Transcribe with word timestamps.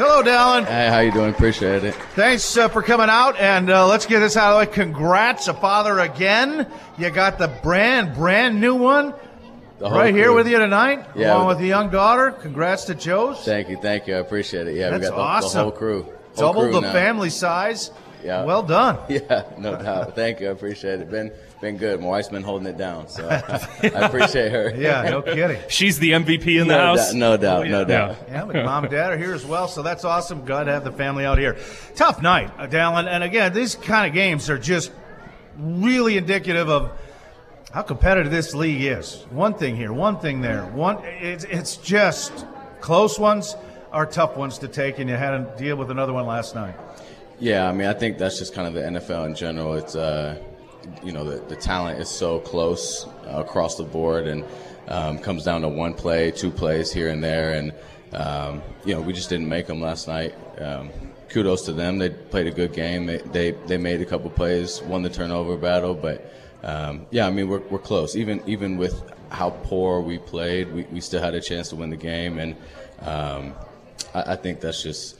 Hello, 0.00 0.22
Dallin. 0.22 0.64
Hey, 0.64 0.88
how 0.88 1.00
you 1.00 1.12
doing? 1.12 1.28
Appreciate 1.28 1.84
it. 1.84 1.94
Thanks 2.14 2.56
uh, 2.56 2.68
for 2.68 2.80
coming 2.82 3.10
out, 3.10 3.36
and 3.38 3.68
uh, 3.68 3.86
let's 3.86 4.06
get 4.06 4.20
this 4.20 4.34
out 4.34 4.52
of 4.54 4.54
the 4.54 4.66
way. 4.70 4.74
Congrats, 4.74 5.46
a 5.48 5.52
father 5.52 5.98
again. 5.98 6.66
You 6.96 7.10
got 7.10 7.36
the 7.36 7.48
brand, 7.48 8.14
brand 8.14 8.62
new 8.62 8.74
one 8.76 9.12
right 9.78 10.14
here 10.14 10.28
crew. 10.28 10.36
with 10.36 10.48
you 10.48 10.58
tonight, 10.58 11.04
Yeah, 11.14 11.34
along 11.34 11.48
with- 11.48 11.56
with 11.58 11.62
the 11.64 11.68
young 11.68 11.90
daughter. 11.90 12.30
Congrats 12.30 12.84
to 12.86 12.94
Joe's. 12.94 13.44
Thank 13.44 13.68
you, 13.68 13.76
thank 13.76 14.06
you. 14.06 14.14
I 14.16 14.20
appreciate 14.20 14.66
it. 14.68 14.74
Yeah, 14.74 14.88
That's 14.88 15.02
we 15.02 15.08
got 15.10 15.16
the, 15.16 15.20
awesome. 15.20 15.58
the 15.58 15.62
whole 15.64 15.72
crew. 15.72 16.02
Whole 16.04 16.14
Double 16.34 16.62
crew 16.62 16.72
the 16.72 16.80
now. 16.80 16.92
family 16.94 17.28
size. 17.28 17.90
Yeah. 18.24 18.44
Well 18.46 18.62
done. 18.62 18.96
Yeah, 19.10 19.44
no 19.58 19.76
doubt. 19.76 20.14
Thank 20.16 20.40
you. 20.40 20.48
I 20.48 20.52
appreciate 20.52 21.00
it. 21.00 21.10
Been 21.10 21.30
been 21.60 21.76
good. 21.76 22.00
My 22.00 22.06
wife's 22.08 22.28
been 22.28 22.42
holding 22.42 22.66
it 22.66 22.76
down, 22.78 23.08
so 23.08 23.28
I, 23.28 23.60
I 23.82 24.06
appreciate 24.06 24.50
her. 24.52 24.72
Yeah, 24.74 25.02
no 25.10 25.22
kidding. 25.36 25.60
She's 25.68 25.98
the 25.98 26.12
MVP 26.12 26.60
in 26.60 26.68
the 26.68 26.74
no 26.76 26.78
house. 26.96 27.10
doubt. 27.12 27.16
No 27.18 27.36
doubt. 27.36 27.66
No 27.68 27.78
Yeah. 27.80 27.84
doubt. 27.84 28.16
Yeah, 28.28 28.44
but 28.46 28.64
mom 28.64 28.84
and 28.84 28.90
dad 28.92 29.12
are 29.12 29.18
here 29.18 29.34
as 29.34 29.44
well, 29.44 29.68
so 29.68 29.82
that's 29.82 30.04
awesome. 30.04 30.44
Glad 30.44 30.64
to 30.64 30.72
have 30.72 30.84
the 30.84 30.92
family 30.92 31.24
out 31.26 31.38
here. 31.38 31.56
Tough 31.94 32.22
night, 32.22 32.50
uh, 32.58 32.66
Dallin. 32.66 33.06
And 33.06 33.22
again, 33.22 33.52
these 33.52 33.74
kind 33.74 34.06
of 34.06 34.14
games 34.14 34.48
are 34.48 34.58
just 34.58 34.90
really 35.58 36.16
indicative 36.16 36.68
of 36.68 36.92
how 37.72 37.82
competitive 37.82 38.32
this 38.32 38.54
league 38.54 38.82
is. 38.82 39.24
One 39.30 39.54
thing 39.54 39.76
here, 39.76 39.92
one 39.92 40.18
thing 40.18 40.40
there. 40.40 40.64
One, 40.66 40.98
it's, 41.04 41.44
it's 41.44 41.76
just 41.76 42.46
close 42.80 43.18
ones 43.18 43.54
are 43.92 44.06
tough 44.06 44.36
ones 44.36 44.58
to 44.58 44.68
take, 44.68 44.98
and 44.98 45.10
you 45.10 45.16
had 45.16 45.30
to 45.30 45.62
deal 45.62 45.76
with 45.76 45.90
another 45.90 46.12
one 46.12 46.26
last 46.26 46.54
night. 46.54 46.74
Yeah, 47.38 47.68
I 47.68 47.72
mean, 47.72 47.86
I 47.88 47.92
think 47.92 48.18
that's 48.18 48.38
just 48.38 48.54
kind 48.54 48.66
of 48.68 48.74
the 48.74 48.80
NFL 48.82 49.26
in 49.26 49.34
general. 49.34 49.74
It's, 49.74 49.94
uh, 49.96 50.36
you 51.02 51.12
know, 51.12 51.24
the, 51.24 51.40
the 51.46 51.56
talent 51.56 52.00
is 52.00 52.08
so 52.08 52.40
close 52.40 53.06
uh, 53.26 53.42
across 53.44 53.76
the 53.76 53.84
board 53.84 54.26
and 54.26 54.44
um, 54.88 55.18
comes 55.18 55.44
down 55.44 55.62
to 55.62 55.68
one 55.68 55.94
play, 55.94 56.30
two 56.30 56.50
plays 56.50 56.92
here 56.92 57.08
and 57.08 57.22
there. 57.22 57.52
And, 57.54 57.72
um, 58.12 58.62
you 58.84 58.94
know, 58.94 59.00
we 59.00 59.12
just 59.12 59.28
didn't 59.28 59.48
make 59.48 59.66
them 59.66 59.80
last 59.80 60.08
night. 60.08 60.34
Um, 60.58 60.90
kudos 61.28 61.62
to 61.66 61.72
them. 61.72 61.98
They 61.98 62.10
played 62.10 62.46
a 62.46 62.50
good 62.50 62.72
game. 62.72 63.06
They, 63.06 63.18
they, 63.18 63.50
they 63.66 63.78
made 63.78 64.00
a 64.00 64.04
couple 64.04 64.30
plays, 64.30 64.82
won 64.82 65.02
the 65.02 65.10
turnover 65.10 65.56
battle. 65.56 65.94
But, 65.94 66.32
um, 66.62 67.06
yeah, 67.10 67.26
I 67.26 67.30
mean, 67.30 67.48
we're, 67.48 67.60
we're 67.68 67.78
close. 67.78 68.16
Even, 68.16 68.42
even 68.46 68.76
with 68.76 69.02
how 69.30 69.50
poor 69.50 70.00
we 70.00 70.18
played, 70.18 70.72
we, 70.72 70.82
we 70.84 71.00
still 71.00 71.22
had 71.22 71.34
a 71.34 71.40
chance 71.40 71.68
to 71.68 71.76
win 71.76 71.90
the 71.90 71.96
game. 71.96 72.38
And 72.38 72.56
um, 73.00 73.54
I, 74.14 74.32
I 74.32 74.36
think 74.36 74.60
that's 74.60 74.82
just 74.82 75.18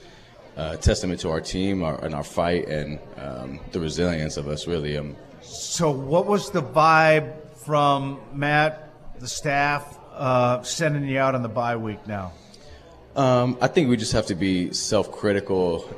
uh, 0.57 0.75
testament 0.75 1.21
to 1.21 1.29
our 1.29 1.39
team 1.39 1.81
our, 1.81 2.03
and 2.03 2.13
our 2.13 2.23
fight 2.23 2.67
and 2.67 2.99
um, 3.17 3.59
the 3.71 3.79
resilience 3.79 4.35
of 4.35 4.47
us, 4.47 4.67
really. 4.67 4.97
Um, 4.97 5.15
So, 5.51 5.91
what 5.91 6.27
was 6.27 6.49
the 6.51 6.63
vibe 6.63 7.33
from 7.65 8.21
Matt, 8.33 8.89
the 9.19 9.27
staff, 9.27 9.99
uh, 10.13 10.61
sending 10.63 11.03
you 11.03 11.19
out 11.19 11.35
on 11.35 11.41
the 11.43 11.49
bye 11.49 11.75
week 11.75 12.07
now? 12.07 12.31
um, 13.17 13.57
I 13.59 13.67
think 13.67 13.89
we 13.89 13.97
just 13.97 14.13
have 14.13 14.27
to 14.27 14.35
be 14.35 14.71
self 14.71 15.11
critical 15.11 15.93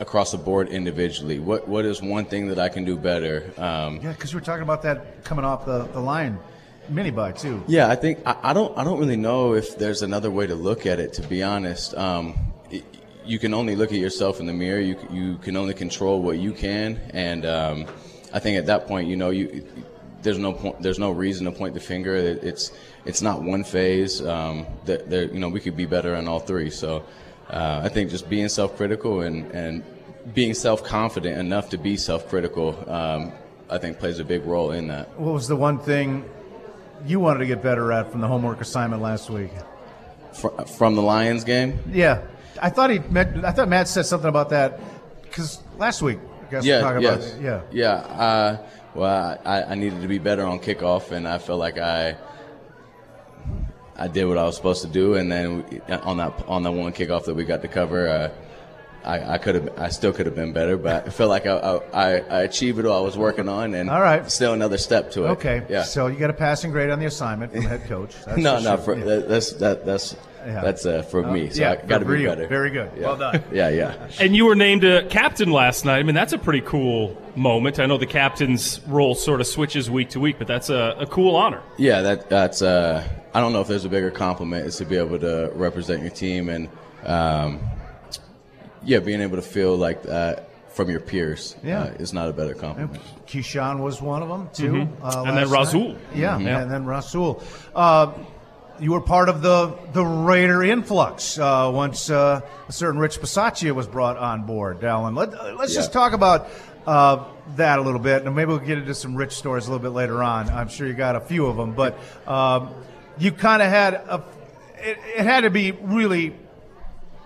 across 0.00 0.32
the 0.32 0.36
board 0.38 0.68
individually. 0.68 1.38
What 1.38 1.66
What 1.66 1.86
is 1.86 2.02
one 2.02 2.26
thing 2.26 2.48
that 2.48 2.58
I 2.58 2.68
can 2.68 2.84
do 2.84 2.98
better? 2.98 3.50
Um, 3.56 4.00
Yeah, 4.02 4.12
because 4.12 4.34
we 4.34 4.40
were 4.40 4.44
talking 4.44 4.62
about 4.62 4.82
that 4.82 5.24
coming 5.24 5.46
off 5.46 5.64
the, 5.64 5.84
the 5.84 6.00
line 6.00 6.38
mini 6.90 7.10
bye, 7.10 7.32
too. 7.32 7.64
Yeah, 7.66 7.88
I 7.88 7.94
think 7.96 8.18
I, 8.26 8.36
I 8.42 8.52
don't. 8.52 8.76
I 8.76 8.84
don't 8.84 8.98
really 8.98 9.16
know 9.16 9.54
if 9.54 9.78
there's 9.78 10.02
another 10.02 10.30
way 10.30 10.46
to 10.46 10.54
look 10.54 10.84
at 10.84 11.00
it. 11.00 11.14
To 11.14 11.22
be 11.22 11.42
honest, 11.42 11.94
um, 11.94 12.34
it, 12.70 12.84
you 13.24 13.38
can 13.38 13.54
only 13.54 13.76
look 13.76 13.92
at 13.92 13.98
yourself 13.98 14.40
in 14.40 14.46
the 14.46 14.52
mirror. 14.52 14.80
You 14.80 14.98
you 15.10 15.38
can 15.38 15.56
only 15.56 15.72
control 15.72 16.20
what 16.20 16.36
you 16.38 16.52
can, 16.52 17.00
and 17.14 17.46
um, 17.46 17.86
I 18.34 18.40
think 18.40 18.58
at 18.58 18.66
that 18.66 18.86
point, 18.88 19.08
you 19.08 19.16
know, 19.16 19.30
you 19.30 19.64
there's 20.22 20.38
no 20.38 20.52
point. 20.52 20.82
There's 20.82 20.98
no 20.98 21.12
reason 21.12 21.46
to 21.46 21.52
point 21.52 21.74
the 21.74 21.80
finger. 21.80 22.16
It, 22.16 22.42
it's 22.42 22.72
it's 23.04 23.22
not 23.22 23.42
one 23.42 23.62
phase. 23.62 24.20
Um, 24.20 24.66
that 24.86 25.08
there, 25.08 25.24
you 25.24 25.38
know, 25.38 25.48
we 25.48 25.60
could 25.60 25.76
be 25.76 25.86
better 25.86 26.16
on 26.16 26.26
all 26.26 26.40
three. 26.40 26.70
So 26.70 27.04
uh, 27.48 27.82
I 27.84 27.88
think 27.88 28.10
just 28.10 28.28
being 28.28 28.48
self-critical 28.48 29.20
and 29.20 29.50
and 29.52 29.84
being 30.34 30.54
self-confident 30.54 31.38
enough 31.38 31.70
to 31.70 31.78
be 31.78 31.96
self-critical, 31.96 32.90
um, 32.90 33.32
I 33.70 33.78
think 33.78 33.98
plays 34.00 34.18
a 34.18 34.24
big 34.24 34.44
role 34.44 34.72
in 34.72 34.88
that. 34.88 35.18
What 35.18 35.34
was 35.34 35.46
the 35.46 35.56
one 35.56 35.78
thing 35.78 36.24
you 37.06 37.20
wanted 37.20 37.40
to 37.40 37.46
get 37.46 37.62
better 37.62 37.92
at 37.92 38.10
from 38.10 38.20
the 38.20 38.28
homework 38.28 38.60
assignment 38.60 39.00
last 39.00 39.30
week? 39.30 39.50
Fr- 40.32 40.62
from 40.76 40.96
the 40.96 41.02
Lions 41.02 41.44
game. 41.44 41.78
Yeah, 41.92 42.22
I 42.60 42.70
thought 42.70 42.90
he 42.90 42.98
meant. 42.98 43.44
I 43.44 43.52
thought 43.52 43.68
Matt 43.68 43.86
said 43.86 44.06
something 44.06 44.28
about 44.28 44.50
that 44.50 44.80
because 45.22 45.62
last 45.78 46.02
week, 46.02 46.18
Guess, 46.54 46.64
Yeah, 46.66 46.80
talking 46.80 47.02
yes. 47.02 47.32
about 47.32 47.42
yeah. 47.42 47.60
Yeah. 47.72 47.92
Uh, 47.94 48.66
well, 48.94 49.40
I, 49.44 49.62
I 49.64 49.74
needed 49.74 50.02
to 50.02 50.08
be 50.08 50.18
better 50.18 50.44
on 50.44 50.60
kickoff, 50.60 51.10
and 51.10 51.26
I 51.26 51.38
felt 51.38 51.58
like 51.58 51.78
I 51.78 52.16
I 53.96 54.06
did 54.06 54.24
what 54.26 54.38
I 54.38 54.44
was 54.44 54.54
supposed 54.54 54.82
to 54.82 54.88
do, 54.88 55.14
and 55.14 55.30
then 55.32 55.64
on 56.02 56.18
that 56.18 56.44
on 56.46 56.62
that 56.62 56.70
one 56.70 56.92
kickoff 56.92 57.24
that 57.24 57.34
we 57.34 57.44
got 57.44 57.62
to 57.62 57.68
cover, 57.68 58.08
uh, 58.08 58.30
I, 59.04 59.34
I 59.34 59.38
could 59.38 59.54
have 59.54 59.78
I 59.78 59.88
still 59.90 60.12
could 60.12 60.26
have 60.26 60.34
been 60.34 60.52
better, 60.52 60.76
but 60.76 61.06
I 61.06 61.10
feel 61.10 61.28
like 61.28 61.46
I, 61.46 61.56
I 61.92 62.10
I 62.18 62.40
achieved 62.42 62.78
what 62.78 62.86
I 62.86 63.00
was 63.00 63.16
working 63.18 63.48
on, 63.48 63.74
and 63.74 63.90
All 63.90 64.00
right. 64.00 64.30
still 64.30 64.52
another 64.54 64.78
step 64.78 65.10
to 65.12 65.24
it. 65.26 65.28
Okay, 65.30 65.62
Yeah. 65.68 65.82
so 65.82 66.06
you 66.06 66.16
got 66.18 66.30
a 66.30 66.34
passing 66.34 66.70
grade 66.70 66.90
on 66.90 66.98
the 66.98 67.06
assignment 67.06 67.52
from 67.52 67.62
head 67.62 67.84
coach. 67.84 68.14
That's 68.24 68.38
no, 68.38 68.56
for 68.56 68.62
no, 68.62 68.76
sure. 68.76 68.78
for, 68.84 68.98
Yeah. 68.98 69.04
that, 69.04 69.28
that's 69.28 69.52
that, 69.54 69.84
that's 69.86 70.16
Yeah. 70.46 70.60
that's 70.62 70.86
uh, 70.86 71.02
for 71.02 71.22
me. 71.22 71.50
So 71.50 71.60
yeah, 71.60 71.72
I 71.72 71.86
got 71.86 71.98
to 71.98 72.04
be 72.06 72.24
better. 72.24 72.46
Very 72.46 72.70
good. 72.70 72.90
Yeah. 72.96 73.02
Well 73.06 73.16
done. 73.16 73.42
Yeah, 73.52 73.68
yeah. 73.70 73.94
And 74.20 74.34
you 74.36 74.46
were 74.46 74.54
named 74.54 74.84
a 74.84 75.06
captain 75.08 75.50
last 75.50 75.84
night. 75.84 75.98
I 75.98 76.02
mean, 76.02 76.14
that's 76.14 76.32
a 76.32 76.38
pretty 76.38 76.60
cool 76.62 77.16
moment. 77.36 77.78
I 77.78 77.86
know 77.86 77.98
the 77.98 78.06
captain's 78.06 78.80
role 78.86 79.14
sort 79.14 79.40
of 79.40 79.46
switches 79.46 79.90
week 79.90 80.10
to 80.10 80.20
week, 80.20 80.36
but 80.38 80.46
that's 80.46 80.70
a, 80.70 80.96
a 81.00 81.06
cool 81.06 81.36
honor. 81.36 81.62
Yeah, 81.78 82.02
that 82.02 82.28
that's. 82.30 82.62
Uh, 82.62 83.06
I 83.34 83.40
don't 83.40 83.52
know 83.52 83.60
if 83.60 83.68
there's 83.68 83.84
a 83.84 83.88
bigger 83.88 84.10
compliment 84.10 84.66
is 84.66 84.76
to 84.76 84.84
be 84.84 84.96
able 84.96 85.18
to 85.18 85.50
represent 85.54 86.02
your 86.02 86.10
team 86.12 86.48
and, 86.48 86.68
um, 87.04 87.58
yeah, 88.84 88.98
being 89.00 89.20
able 89.20 89.36
to 89.36 89.42
feel 89.42 89.76
like 89.76 90.02
that 90.04 90.48
from 90.70 90.90
your 90.90 91.00
peers. 91.00 91.54
Yeah. 91.62 91.82
uh, 91.84 91.86
is 91.98 92.12
not 92.12 92.28
a 92.28 92.32
better 92.32 92.54
compliment. 92.54 93.00
Keisean 93.26 93.78
was 93.80 94.02
one 94.02 94.22
of 94.22 94.28
them 94.28 94.48
too. 94.52 94.88
Uh, 95.02 95.22
And 95.26 95.36
then 95.36 95.44
last 95.48 95.72
Rasul. 95.72 95.88
night. 95.88 95.98
Yeah, 96.14 96.38
Yeah. 96.38 96.60
and 96.62 96.70
then 96.70 96.84
Rasul. 96.84 97.42
Uh, 97.74 98.12
you 98.80 98.90
were 98.90 99.00
part 99.00 99.28
of 99.28 99.40
the 99.40 99.72
the 99.92 100.04
Raider 100.04 100.64
influx 100.64 101.38
uh, 101.38 101.70
once 101.72 102.10
uh, 102.10 102.40
a 102.68 102.72
certain 102.72 102.98
Rich 103.00 103.20
Bisaccia 103.20 103.72
was 103.72 103.86
brought 103.86 104.16
on 104.16 104.46
board. 104.46 104.80
Dallin, 104.80 105.16
Let, 105.16 105.32
uh, 105.32 105.54
let's 105.56 105.74
just 105.74 105.92
talk 105.92 106.12
about 106.12 106.48
uh, 106.84 107.24
that 107.54 107.78
a 107.78 107.82
little 107.82 108.00
bit, 108.00 108.24
and 108.24 108.34
maybe 108.34 108.48
we'll 108.48 108.58
get 108.58 108.78
into 108.78 108.94
some 108.94 109.14
Rich 109.14 109.36
stories 109.36 109.68
a 109.68 109.70
little 109.70 109.82
bit 109.82 109.94
later 109.94 110.24
on. 110.24 110.48
I'm 110.50 110.66
sure 110.68 110.88
you 110.88 110.92
got 110.94 111.14
a 111.14 111.20
few 111.20 111.46
of 111.46 111.56
them, 111.56 111.74
but 111.74 111.96
um, 112.26 112.74
you 113.16 113.30
kind 113.30 113.62
of 113.62 113.68
had 113.70 113.94
a. 113.94 114.24
It, 114.78 114.98
it 115.18 115.24
had 115.24 115.42
to 115.42 115.50
be 115.50 115.70
really 115.70 116.34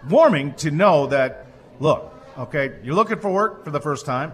warming 0.08 0.52
to 0.56 0.70
know 0.70 1.06
that 1.06 1.46
look 1.80 2.14
okay 2.36 2.76
you're 2.82 2.94
looking 2.94 3.18
for 3.18 3.30
work 3.30 3.64
for 3.64 3.70
the 3.70 3.80
first 3.80 4.06
time 4.06 4.32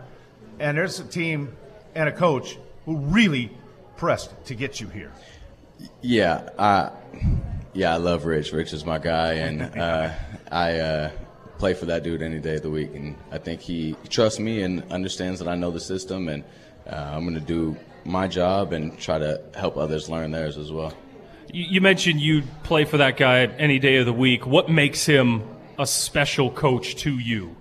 and 0.59 0.77
there's 0.79 1.01
a 1.01 1.05
team 1.05 1.57
and 1.95 2.09
a 2.09 2.13
coach 2.13 2.59
who 2.85 2.97
really 2.97 3.51
pressed 3.97 4.33
to 4.45 4.55
get 4.55 4.81
you 4.81 4.89
here 4.89 5.13
Yeah, 6.03 6.49
I, 6.59 6.91
yeah, 7.73 7.95
I 7.95 7.97
love 7.97 8.25
Rich. 8.25 8.53
Rich 8.53 8.73
is 8.73 8.85
my 8.85 8.99
guy, 8.99 9.35
and 9.35 9.63
uh, 9.79 10.13
I 10.51 10.79
uh, 10.79 11.11
play 11.59 11.75
for 11.75 11.87
that 11.87 12.03
dude 12.03 12.23
any 12.23 12.39
day 12.39 12.57
of 12.57 12.63
the 12.63 12.71
week. 12.71 12.95
And 12.95 13.17
I 13.31 13.39
think 13.39 13.61
he 13.61 13.97
trusts 14.09 14.39
me 14.39 14.63
and 14.63 14.83
understands 14.93 15.39
that 15.41 15.49
I 15.49 15.55
know 15.55 15.71
the 15.71 15.81
system, 15.81 16.29
and 16.29 16.45
uh, 16.91 16.95
I'm 16.95 17.23
going 17.23 17.35
to 17.35 17.41
do 17.41 17.77
my 18.05 18.29
job 18.29 18.73
and 18.73 18.99
try 18.99 19.19
to 19.19 19.41
help 19.55 19.77
others 19.77 20.09
learn 20.09 20.31
theirs 20.31 20.57
as 20.59 20.71
well. 20.71 20.93
You, 21.53 21.65
you 21.65 21.81
mentioned 21.81 22.21
you 22.21 22.43
play 22.63 22.85
for 22.85 22.99
that 22.99 23.17
guy 23.17 23.47
any 23.47 23.79
day 23.79 23.97
of 23.97 24.07
the 24.07 24.13
week. 24.13 24.47
What 24.47 24.69
makes 24.69 25.07
him 25.07 25.43
a 25.79 25.87
special 25.87 26.51
coach 26.51 26.97
to 26.97 27.19
you? 27.19 27.57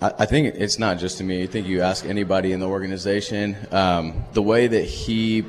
I, 0.00 0.26
think 0.26 0.54
it's 0.56 0.78
not 0.78 0.98
just 0.98 1.18
to 1.18 1.24
me. 1.24 1.42
I 1.42 1.46
think 1.46 1.66
you 1.66 1.80
ask 1.80 2.04
anybody 2.04 2.52
in 2.52 2.60
the 2.60 2.68
organization, 2.68 3.56
um, 3.72 4.24
the 4.34 4.42
way 4.42 4.66
that 4.66 4.84
he 4.84 5.44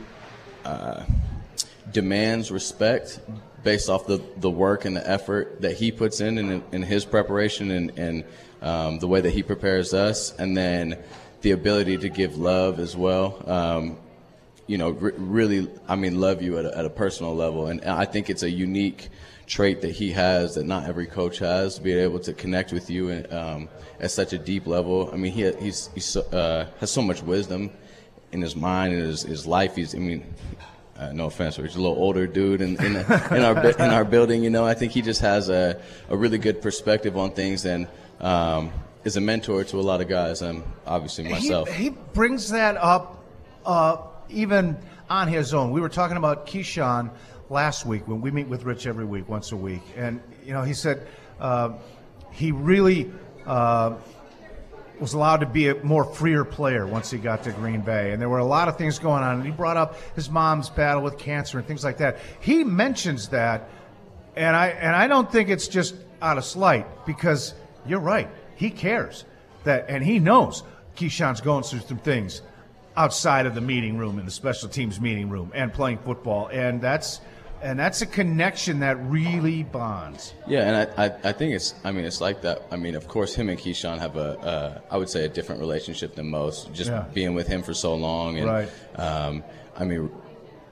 uh, 0.63 1.03
demands 1.91 2.49
respect 2.49 3.19
based 3.63 3.89
off 3.89 4.07
the, 4.07 4.21
the 4.37 4.49
work 4.49 4.85
and 4.85 4.95
the 4.95 5.09
effort 5.09 5.61
that 5.61 5.75
he 5.75 5.91
puts 5.91 6.21
in 6.21 6.37
in, 6.37 6.63
in 6.71 6.81
his 6.81 7.03
preparation 7.03 7.71
and, 7.71 7.99
and 7.99 8.23
um, 8.61 8.99
the 8.99 9.07
way 9.07 9.19
that 9.19 9.31
he 9.31 9.43
prepares 9.43 9.93
us, 9.93 10.33
and 10.37 10.55
then 10.55 10.97
the 11.41 11.51
ability 11.51 11.97
to 11.97 12.09
give 12.09 12.37
love 12.37 12.79
as 12.79 12.95
well. 12.95 13.43
Um, 13.45 13.97
you 14.65 14.77
know, 14.77 14.91
re- 14.91 15.13
really, 15.17 15.69
I 15.87 15.95
mean, 15.95 16.19
love 16.19 16.41
you 16.41 16.57
at 16.57 16.65
a, 16.65 16.77
at 16.77 16.85
a 16.85 16.89
personal 16.89 17.35
level. 17.35 17.67
And 17.67 17.83
I 17.83 18.05
think 18.05 18.29
it's 18.29 18.43
a 18.43 18.49
unique 18.49 19.09
trait 19.47 19.81
that 19.81 19.91
he 19.91 20.11
has 20.11 20.55
that 20.55 20.65
not 20.65 20.87
every 20.87 21.07
coach 21.07 21.39
has 21.39 21.75
to 21.75 21.81
be 21.81 21.93
able 21.93 22.19
to 22.19 22.33
connect 22.33 22.73
with 22.73 22.89
you 22.89 23.09
and, 23.09 23.33
um, 23.33 23.69
at 23.99 24.11
such 24.11 24.33
a 24.33 24.37
deep 24.37 24.67
level. 24.67 25.09
I 25.11 25.15
mean, 25.15 25.31
he, 25.31 25.49
he's, 25.53 25.89
he's 25.95 26.05
so, 26.05 26.21
uh, 26.21 26.67
has 26.79 26.91
so 26.91 27.01
much 27.01 27.23
wisdom 27.23 27.71
in 28.33 28.41
his 28.41 28.55
mind 28.55 28.93
and 28.93 29.03
his, 29.03 29.23
his 29.23 29.47
life. 29.47 29.75
He's, 29.75 29.95
I 29.95 29.99
mean, 29.99 30.25
uh, 30.99 31.13
no 31.13 31.27
offense, 31.27 31.55
but 31.55 31.65
he's 31.65 31.75
a 31.75 31.81
little 31.81 31.97
older 31.97 32.27
dude 32.27 32.59
in, 32.59 32.75
in, 32.83 32.95
in 32.97 33.43
our 33.43 33.69
in 33.69 33.89
our 33.89 34.03
building. 34.03 34.43
You 34.43 34.49
know, 34.49 34.65
I 34.65 34.73
think 34.73 34.91
he 34.91 35.01
just 35.01 35.21
has 35.21 35.47
a, 35.47 35.79
a 36.09 36.17
really 36.17 36.39
good 36.39 36.61
perspective 36.61 37.15
on 37.15 37.31
things 37.31 37.65
and 37.65 37.87
um, 38.19 38.71
is 39.03 39.15
a 39.15 39.21
mentor 39.21 39.63
to 39.63 39.79
a 39.79 39.81
lot 39.81 40.01
of 40.01 40.09
guys. 40.09 40.41
And 40.41 40.63
obviously 40.85 41.29
myself. 41.29 41.69
He, 41.71 41.83
he 41.83 41.89
brings 41.89 42.49
that 42.49 42.77
up 42.77 43.23
uh, 43.65 43.97
even 44.29 44.77
on 45.09 45.27
his 45.27 45.53
own. 45.53 45.71
We 45.71 45.81
were 45.81 45.89
talking 45.89 46.17
about 46.17 46.47
Keisean 46.47 47.11
last 47.49 47.85
week 47.85 48.07
when 48.07 48.21
we 48.21 48.31
meet 48.31 48.47
with 48.47 48.63
Rich 48.63 48.87
every 48.87 49.05
week, 49.05 49.27
once 49.29 49.51
a 49.51 49.57
week, 49.57 49.81
and 49.95 50.21
you 50.45 50.53
know 50.53 50.63
he 50.63 50.73
said 50.73 51.07
uh, 51.39 51.73
he 52.31 52.51
really 52.51 53.11
uh, 53.45 53.95
was 54.99 55.13
allowed 55.13 55.37
to 55.37 55.45
be 55.45 55.69
a 55.69 55.75
more 55.83 56.03
freer 56.03 56.43
player 56.43 56.87
once 56.87 57.11
he 57.11 57.17
got 57.17 57.43
to 57.43 57.51
Green 57.51 57.81
Bay. 57.81 58.11
And 58.11 58.21
there 58.21 58.29
were 58.29 58.39
a 58.39 58.45
lot 58.45 58.67
of 58.67 58.77
things 58.77 58.99
going 58.99 59.23
on. 59.23 59.35
And 59.35 59.45
he 59.45 59.51
brought 59.51 59.77
up 59.77 59.97
his 60.15 60.29
mom's 60.29 60.69
battle 60.69 61.03
with 61.03 61.17
cancer 61.17 61.57
and 61.57 61.67
things 61.67 61.83
like 61.83 61.97
that. 61.97 62.17
He 62.39 62.63
mentions 62.63 63.29
that, 63.29 63.69
and 64.35 64.55
I 64.55 64.69
and 64.69 64.95
I 64.95 65.07
don't 65.07 65.31
think 65.31 65.49
it's 65.49 65.67
just 65.67 65.95
out 66.21 66.37
of 66.37 66.45
slight 66.45 67.05
because 67.05 67.53
you're 67.85 67.99
right. 67.99 68.29
He 68.55 68.69
cares 68.69 69.25
that, 69.63 69.85
and 69.89 70.03
he 70.03 70.19
knows 70.19 70.63
Keisean's 70.95 71.41
going 71.41 71.63
through 71.63 71.81
some 71.81 71.99
things 71.99 72.41
outside 72.95 73.45
of 73.45 73.53
the 73.53 73.61
meeting 73.61 73.97
room 73.97 74.17
in 74.17 74.25
the 74.25 74.31
special 74.31 74.67
teams 74.67 74.99
meeting 74.99 75.29
room 75.29 75.51
and 75.53 75.71
playing 75.71 75.99
football, 75.99 76.47
and 76.47 76.81
that's 76.81 77.21
and 77.61 77.77
that's 77.79 78.01
a 78.01 78.05
connection 78.05 78.79
that 78.81 78.97
really 79.09 79.63
bonds. 79.63 80.33
Yeah, 80.47 80.61
and 80.67 80.91
I, 80.97 81.05
I, 81.05 81.11
I 81.29 81.31
think 81.31 81.53
it's 81.53 81.73
I 81.83 81.91
mean 81.91 82.05
it's 82.05 82.21
like 82.21 82.41
that. 82.41 82.63
I 82.71 82.75
mean, 82.77 82.95
of 82.95 83.07
course, 83.07 83.33
him 83.33 83.49
and 83.49 83.57
Keisean 83.59 83.99
have 83.99 84.15
a 84.17 84.37
uh, 84.39 84.81
I 84.91 84.97
would 84.97 85.09
say 85.09 85.25
a 85.25 85.29
different 85.29 85.61
relationship 85.61 86.15
than 86.15 86.29
most. 86.29 86.73
Just 86.73 86.89
Yeah. 86.91 87.05
being 87.13 87.33
with 87.35 87.47
him 87.47 87.63
for 87.63 87.73
so 87.73 87.95
long, 87.95 88.37
and 88.37 88.47
Right. 88.47 88.69
um, 88.95 89.43
I 89.77 89.83
mean, 89.85 90.09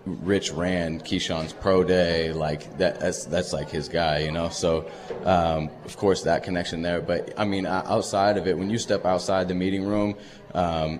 Rich 0.05 0.51
ran 0.51 0.99
Keisean's 1.01 1.53
pro 1.53 1.83
day 1.83 2.31
like 2.31 2.77
that. 2.77 2.99
That's 2.99 3.25
that's 3.25 3.53
like 3.53 3.69
his 3.69 3.89
guy, 3.89 4.19
you 4.19 4.31
know. 4.31 4.49
So 4.49 4.89
um, 5.23 5.69
of 5.85 5.97
course 5.97 6.23
that 6.23 6.43
connection 6.43 6.81
there. 6.83 7.01
But 7.01 7.33
I 7.37 7.45
mean, 7.45 7.65
outside 7.65 8.37
of 8.37 8.47
it, 8.47 8.57
when 8.57 8.69
you 8.69 8.77
step 8.77 9.05
outside 9.05 9.47
the 9.47 9.55
meeting 9.55 9.85
room. 9.85 10.15
Um, 10.53 10.99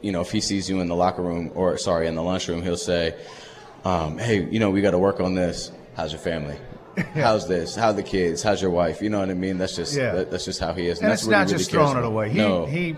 you 0.00 0.12
know, 0.12 0.20
if 0.20 0.30
he 0.30 0.42
sees 0.42 0.68
you 0.68 0.80
in 0.80 0.88
the 0.88 0.94
locker 0.94 1.22
room 1.22 1.50
or 1.54 1.78
sorry, 1.78 2.06
in 2.08 2.14
the 2.14 2.22
lunchroom, 2.22 2.60
he'll 2.62 2.76
say, 2.76 3.14
um, 3.84 4.18
"Hey, 4.18 4.44
you 4.44 4.58
know, 4.60 4.70
we 4.70 4.80
got 4.80 4.92
to 4.92 4.98
work 4.98 5.20
on 5.20 5.34
this. 5.34 5.70
How's 5.96 6.12
your 6.12 6.20
family? 6.20 6.56
How's 7.14 7.48
this? 7.48 7.74
How 7.74 7.92
the 7.92 8.02
kids? 8.02 8.42
How's 8.42 8.62
your 8.62 8.70
wife? 8.70 9.02
You 9.02 9.10
know 9.10 9.18
what 9.20 9.28
I 9.30 9.34
mean? 9.34 9.58
That's 9.58 9.74
just 9.76 9.96
Yeah. 9.96 10.12
that, 10.14 10.30
that's 10.30 10.44
just 10.44 10.60
how 10.60 10.72
he 10.74 10.86
is. 10.86 11.00
And 11.00 11.10
that's 11.10 11.22
it's 11.22 11.26
what 11.26 11.32
he 11.34 11.38
not 11.40 11.46
really 11.46 11.58
just 11.58 11.70
throwing 11.70 11.96
it 11.98 12.04
away. 12.04 12.30
He 12.30 12.38
no, 12.38 12.66
he 12.66 12.96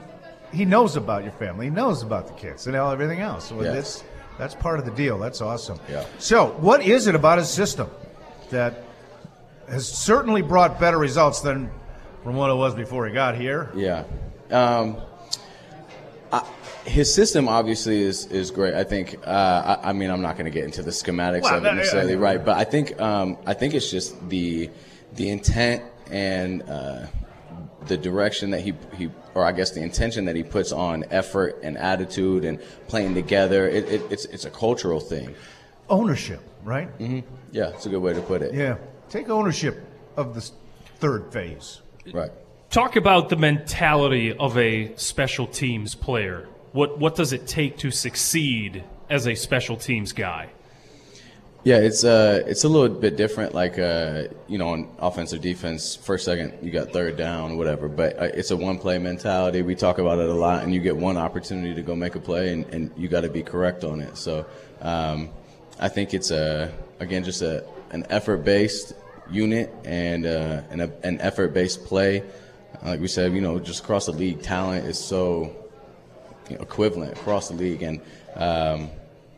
he 0.53 0.65
knows 0.65 0.97
about 0.97 1.23
your 1.23 1.33
family. 1.33 1.67
He 1.67 1.71
knows 1.71 2.03
about 2.03 2.27
the 2.29 2.35
kids 2.35 2.67
and 2.67 2.77
all 2.77 2.91
everything 2.93 3.21
else. 3.21 3.49
So 3.49 3.61
Yes. 3.63 3.75
that's 3.75 4.05
that's 4.39 4.55
part 4.55 4.79
of 4.79 4.85
the 4.85 4.91
deal. 4.91 5.19
That's 5.19 5.41
awesome. 5.41 5.79
Yeah. 5.91 6.05
So, 6.19 6.49
what 6.61 6.83
is 6.83 7.07
it 7.07 7.15
about 7.15 7.39
his 7.39 7.49
system 7.49 7.89
that 8.51 8.83
has 9.69 9.89
certainly 9.89 10.43
brought 10.43 10.79
better 10.79 10.99
results 10.99 11.41
than 11.41 11.71
from 12.23 12.37
what 12.37 12.51
it 12.51 12.55
was 12.55 12.75
before 12.75 13.07
he 13.07 13.15
got 13.15 13.35
here? 13.37 13.71
Yeah. 13.75 14.05
Um, 14.51 14.99
his 16.87 17.13
system 17.13 17.49
obviously 17.49 18.01
is, 18.01 18.27
is 18.27 18.51
great. 18.51 18.75
I 18.75 18.85
think. 18.85 19.17
Uh, 19.27 19.79
I, 19.83 19.91
I 19.91 19.93
mean, 19.93 20.11
I'm 20.11 20.23
not 20.23 20.37
going 20.37 20.45
to 20.47 20.51
get 20.51 20.65
into 20.65 20.83
the 20.83 20.91
schematics 20.91 21.43
Well, 21.43 21.57
of 21.57 21.65
it 21.65 21.75
necessarily, 21.75 22.13
yeah, 22.13 22.19
yeah. 22.19 22.25
right? 22.25 22.45
But 22.45 22.57
I 22.57 22.65
think 22.65 23.01
um, 23.01 23.37
I 23.47 23.55
think 23.55 23.75
it's 23.75 23.91
just 23.91 24.29
the 24.29 24.71
the 25.15 25.31
intent 25.31 25.83
and 26.11 26.63
uh, 26.63 27.07
the 27.87 27.97
direction 27.97 28.51
that 28.51 28.61
he 28.61 28.75
he 28.97 29.11
or 29.35 29.45
I 29.45 29.53
guess 29.53 29.73
the 29.73 29.83
intention 29.83 30.25
that 30.27 30.37
he 30.37 30.43
puts 30.43 30.73
on 30.73 31.05
effort 31.11 31.61
and 31.63 31.77
attitude 31.77 32.45
and 32.45 32.61
playing 32.89 33.15
together. 33.15 33.69
It, 33.69 33.89
it, 33.89 34.03
it's 34.11 34.25
it's 34.27 34.45
a 34.45 34.51
cultural 34.51 35.01
thing. 35.01 35.35
Ownership, 35.89 36.41
right? 36.65 36.89
Yeah, 37.53 37.71
it's 37.71 37.87
a 37.87 37.89
good 37.89 38.03
way 38.03 38.15
to 38.15 38.21
put 38.21 38.43
it. 38.43 38.55
Yeah. 38.55 38.77
Take 39.09 39.29
ownership 39.29 39.85
of 40.17 40.35
this 40.35 40.53
third 40.99 41.33
phase. 41.33 41.81
Right. 42.13 42.31
Talk 42.71 42.97
about 42.97 43.29
the 43.29 43.37
mentality 43.37 44.33
of 44.37 44.59
a 44.59 44.95
special 44.97 45.47
teams 45.47 45.95
player. 45.95 46.49
What 46.73 46.99
what 46.99 47.15
does 47.15 47.33
it 47.33 47.47
take 47.47 47.79
to 47.79 47.91
succeed 47.91 48.85
as 49.09 49.27
a 49.27 49.35
special 49.35 49.77
teams 49.77 50.13
guy? 50.13 50.51
Yeah, 51.67 51.79
it's 51.79 52.05
uh, 52.05 52.45
it's 52.47 52.63
a 52.63 52.69
little 52.69 52.89
bit 52.89 53.17
different. 53.17 53.53
Like 53.53 53.77
uh, 53.77 54.29
you 54.47 54.57
know, 54.57 54.69
on 54.69 54.89
offensive 55.01 55.41
defense, 55.41 55.97
first, 55.97 56.25
second, 56.25 56.55
you 56.63 56.71
got 56.71 56.93
third 56.93 57.17
down, 57.17 57.57
whatever. 57.57 57.89
But 57.89 58.17
uh, 58.17 58.25
it's 58.35 58.53
a 58.53 58.57
one 58.57 58.79
play 58.79 58.99
mentality. 58.99 59.63
We 59.63 59.75
talk 59.75 59.99
about 59.99 60.21
it 60.21 60.29
a 60.29 60.33
lot, 60.33 60.63
and 60.63 60.73
you 60.73 60.81
get 60.81 60.97
one 60.97 61.17
opportunity 61.17 61.75
to 61.75 61.83
go 61.83 61.97
make 61.97 62.15
a 62.15 62.21
play, 62.21 62.53
and, 62.53 62.67
and 62.67 62.93
you 62.97 63.09
got 63.09 63.23
to 63.23 63.29
be 63.29 63.43
correct 63.43 63.83
on 63.83 64.01
it. 64.01 64.17
So 64.17 64.47
um, 64.81 65.31
I 65.81 65.89
think 65.89 66.15
it's 66.15 66.31
a 66.31 66.73
again 67.01 67.25
just 67.25 67.43
a 67.43 67.65
an 67.91 68.07
effort 68.11 68.45
based 68.45 68.95
unit 69.29 69.75
and 69.85 70.25
uh, 70.25 70.63
an 70.71 70.81
an 71.03 71.21
effort 71.21 71.53
based 71.53 71.85
play. 71.85 72.23
Like 72.85 73.01
we 73.01 73.09
said, 73.09 73.33
you 73.33 73.41
know, 73.41 73.59
just 73.59 73.83
across 73.83 74.07
the 74.07 74.13
league, 74.13 74.41
talent 74.41 74.87
is 74.87 75.01
so 75.01 75.66
equivalent 76.51 77.13
across 77.13 77.49
the 77.49 77.55
league, 77.55 77.83
and 77.83 78.01
um, 78.35 78.91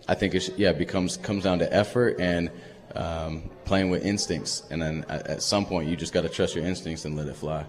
I 0.06 0.14
think 0.14 0.34
it 0.34 0.56
yeah 0.56 0.72
becomes 0.72 1.16
comes 1.16 1.44
down 1.44 1.58
to 1.60 1.72
effort 1.72 2.16
and 2.20 2.50
um, 2.94 3.50
playing 3.64 3.90
with 3.90 4.04
instincts, 4.04 4.62
and 4.70 4.80
then 4.80 5.04
at, 5.08 5.26
at 5.26 5.42
some 5.42 5.66
point 5.66 5.88
you 5.88 5.96
just 5.96 6.12
got 6.12 6.22
to 6.22 6.28
trust 6.28 6.54
your 6.54 6.64
instincts 6.64 7.04
and 7.04 7.16
let 7.16 7.26
it 7.26 7.36
fly. 7.36 7.64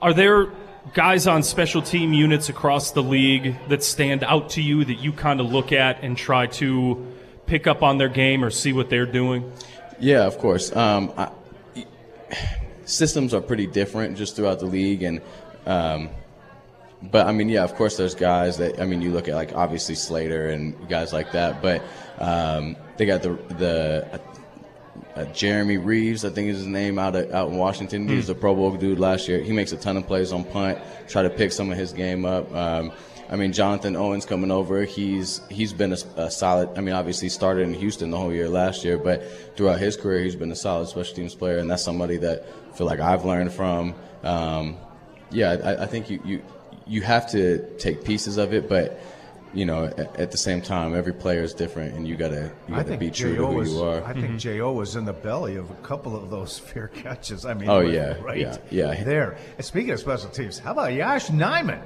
Are 0.00 0.12
there 0.12 0.52
guys 0.92 1.26
on 1.26 1.42
special 1.42 1.80
team 1.80 2.12
units 2.12 2.48
across 2.48 2.90
the 2.90 3.02
league 3.02 3.56
that 3.68 3.82
stand 3.82 4.22
out 4.22 4.50
to 4.50 4.62
you 4.62 4.84
that 4.84 4.96
you 4.96 5.12
kind 5.12 5.40
of 5.40 5.50
look 5.50 5.72
at 5.72 6.02
and 6.02 6.16
try 6.16 6.46
to 6.46 7.06
pick 7.46 7.66
up 7.66 7.82
on 7.82 7.98
their 7.98 8.08
game 8.08 8.44
or 8.44 8.50
see 8.50 8.72
what 8.72 8.90
they're 8.90 9.06
doing? 9.06 9.50
Yeah, 9.98 10.26
of 10.26 10.38
course. 10.38 10.74
Um, 10.74 11.12
I, 11.16 11.30
systems 12.84 13.32
are 13.32 13.40
pretty 13.40 13.66
different 13.66 14.16
just 14.18 14.36
throughout 14.36 14.58
the 14.58 14.66
league, 14.66 15.02
and 15.02 15.20
um, 15.66 16.10
but 17.10 17.26
I 17.26 17.32
mean, 17.32 17.48
yeah, 17.48 17.64
of 17.64 17.74
course, 17.74 17.96
there's 17.96 18.14
guys 18.14 18.58
that 18.58 18.80
I 18.80 18.84
mean, 18.84 19.02
you 19.02 19.10
look 19.10 19.28
at 19.28 19.34
like 19.34 19.54
obviously 19.54 19.94
Slater 19.94 20.48
and 20.48 20.88
guys 20.88 21.12
like 21.12 21.32
that, 21.32 21.62
but 21.62 21.82
um, 22.18 22.76
they 22.96 23.06
got 23.06 23.22
the 23.22 23.34
the. 23.54 24.20
Uh, 25.16 25.24
Jeremy 25.26 25.76
Reaves, 25.76 26.24
I 26.24 26.30
think 26.30 26.48
is 26.48 26.58
his 26.58 26.66
name, 26.66 26.98
out 26.98 27.14
of, 27.14 27.32
out 27.32 27.48
in 27.48 27.56
Washington. 27.56 28.08
He 28.08 28.16
was 28.16 28.28
a 28.28 28.34
Pro 28.34 28.52
Bowl 28.52 28.72
dude 28.76 28.98
last 28.98 29.28
year. 29.28 29.40
He 29.40 29.52
makes 29.52 29.70
a 29.70 29.76
ton 29.76 29.96
of 29.96 30.08
plays 30.08 30.32
on 30.32 30.42
punt. 30.42 30.80
Try 31.06 31.22
to 31.22 31.30
pick 31.30 31.52
some 31.52 31.70
of 31.70 31.78
his 31.78 31.92
game 31.92 32.24
up. 32.24 32.52
Um, 32.52 32.90
I 33.30 33.36
mean, 33.36 33.52
Jonathan 33.52 33.96
Owens 33.96 34.26
coming 34.26 34.50
over. 34.50 34.82
He's 34.84 35.40
he's 35.48 35.72
been 35.72 35.92
a, 35.92 35.98
a 36.16 36.30
solid. 36.30 36.76
I 36.76 36.80
mean, 36.80 36.94
obviously 36.94 37.28
started 37.28 37.62
in 37.62 37.74
Houston 37.74 38.10
the 38.10 38.18
whole 38.18 38.32
year 38.32 38.48
last 38.48 38.84
year, 38.84 38.98
but 38.98 39.56
throughout 39.56 39.78
his 39.78 39.96
career, 39.96 40.22
he's 40.22 40.36
been 40.36 40.50
a 40.50 40.56
solid 40.56 40.88
special 40.88 41.14
teams 41.14 41.34
player, 41.34 41.58
and 41.58 41.70
that's 41.70 41.82
somebody 41.82 42.16
that 42.18 42.44
I 42.72 42.76
feel 42.76 42.86
like 42.86 43.00
I've 43.00 43.24
learned 43.24 43.52
from. 43.52 43.94
Um, 44.22 44.76
yeah, 45.30 45.56
I, 45.64 45.84
I 45.84 45.86
think 45.86 46.10
you, 46.10 46.20
you 46.24 46.42
you 46.86 47.02
have 47.02 47.30
to 47.32 47.58
take 47.78 48.04
pieces 48.04 48.36
of 48.36 48.52
it, 48.52 48.68
but 48.68 49.00
you 49.52 49.64
know, 49.64 49.84
at, 49.84 50.16
at 50.18 50.30
the 50.32 50.36
same 50.36 50.60
time, 50.60 50.96
every 50.96 51.12
player 51.14 51.42
is 51.42 51.54
different, 51.54 51.94
and 51.94 52.08
you 52.08 52.16
gotta 52.16 52.50
you 52.68 52.74
gotta 52.74 52.96
be 52.96 53.10
true 53.10 53.36
to 53.36 53.46
who 53.46 53.54
was, 53.54 53.72
you 53.72 53.82
are. 53.84 54.02
I 54.04 54.12
think 54.12 54.36
J.O. 54.38 54.72
was 54.72 54.96
in 54.96 55.04
the 55.04 55.12
belly 55.12 55.54
of 55.56 55.70
a 55.70 55.74
couple 55.76 56.16
of 56.16 56.28
those 56.30 56.58
fair 56.70 56.88
catches. 56.88 57.46
I 57.46 57.54
mean, 57.54 57.68
Oh, 57.68 57.80
he 57.80 57.94
yeah, 57.94 58.20
right 58.20 58.38
yeah, 58.38 58.56
yeah. 58.70 59.04
there. 59.04 59.36
And 59.56 59.64
speaking 59.64 59.92
of 59.92 60.00
special 60.00 60.28
teams, 60.30 60.58
how 60.58 60.72
about 60.72 60.92
Yosh 60.92 61.28
Nijman 61.28 61.80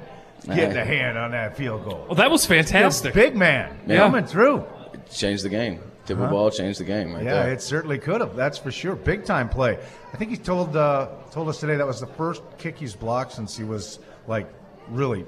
getting 0.47 0.77
Uh, 0.77 0.81
a 0.81 0.85
hand 0.95 1.17
on 1.17 1.31
that 1.31 1.55
field 1.57 1.83
goal? 1.85 2.05
Well, 2.07 2.15
that 2.15 2.31
was 2.31 2.41
The 2.47 2.55
fantastic. 2.55 3.13
big 3.13 3.35
man 3.35 3.77
Yeah. 3.85 3.97
coming 3.97 4.25
through. 4.25 4.65
Changed 5.11 5.43
the 5.43 5.49
game. 5.49 5.79
Tip 6.07 6.17
of 6.17 6.31
ball 6.31 6.49
changed 6.49 6.79
the 6.79 6.85
game 6.85 7.13
right 7.13 7.23
Yeah, 7.23 7.43
there. 7.43 7.53
it 7.53 7.61
certainly 7.61 7.99
could 7.99 8.19
have. 8.21 8.35
That's 8.35 8.57
for 8.57 8.71
sure. 8.71 8.95
Big 8.95 9.25
time 9.25 9.47
play. 9.47 9.77
I 10.11 10.17
think 10.17 10.31
he 10.31 10.37
told 10.37 10.75
uh, 10.75 11.07
told 11.31 11.49
us 11.49 11.59
today 11.59 11.75
that 11.75 11.85
was 11.85 11.99
the 11.99 12.07
first 12.07 12.41
kick 12.57 12.77
he's 12.79 12.95
blocked 12.95 13.33
since 13.33 13.55
he 13.55 13.63
was 13.63 13.99
like 14.27 14.47
really 14.89 15.25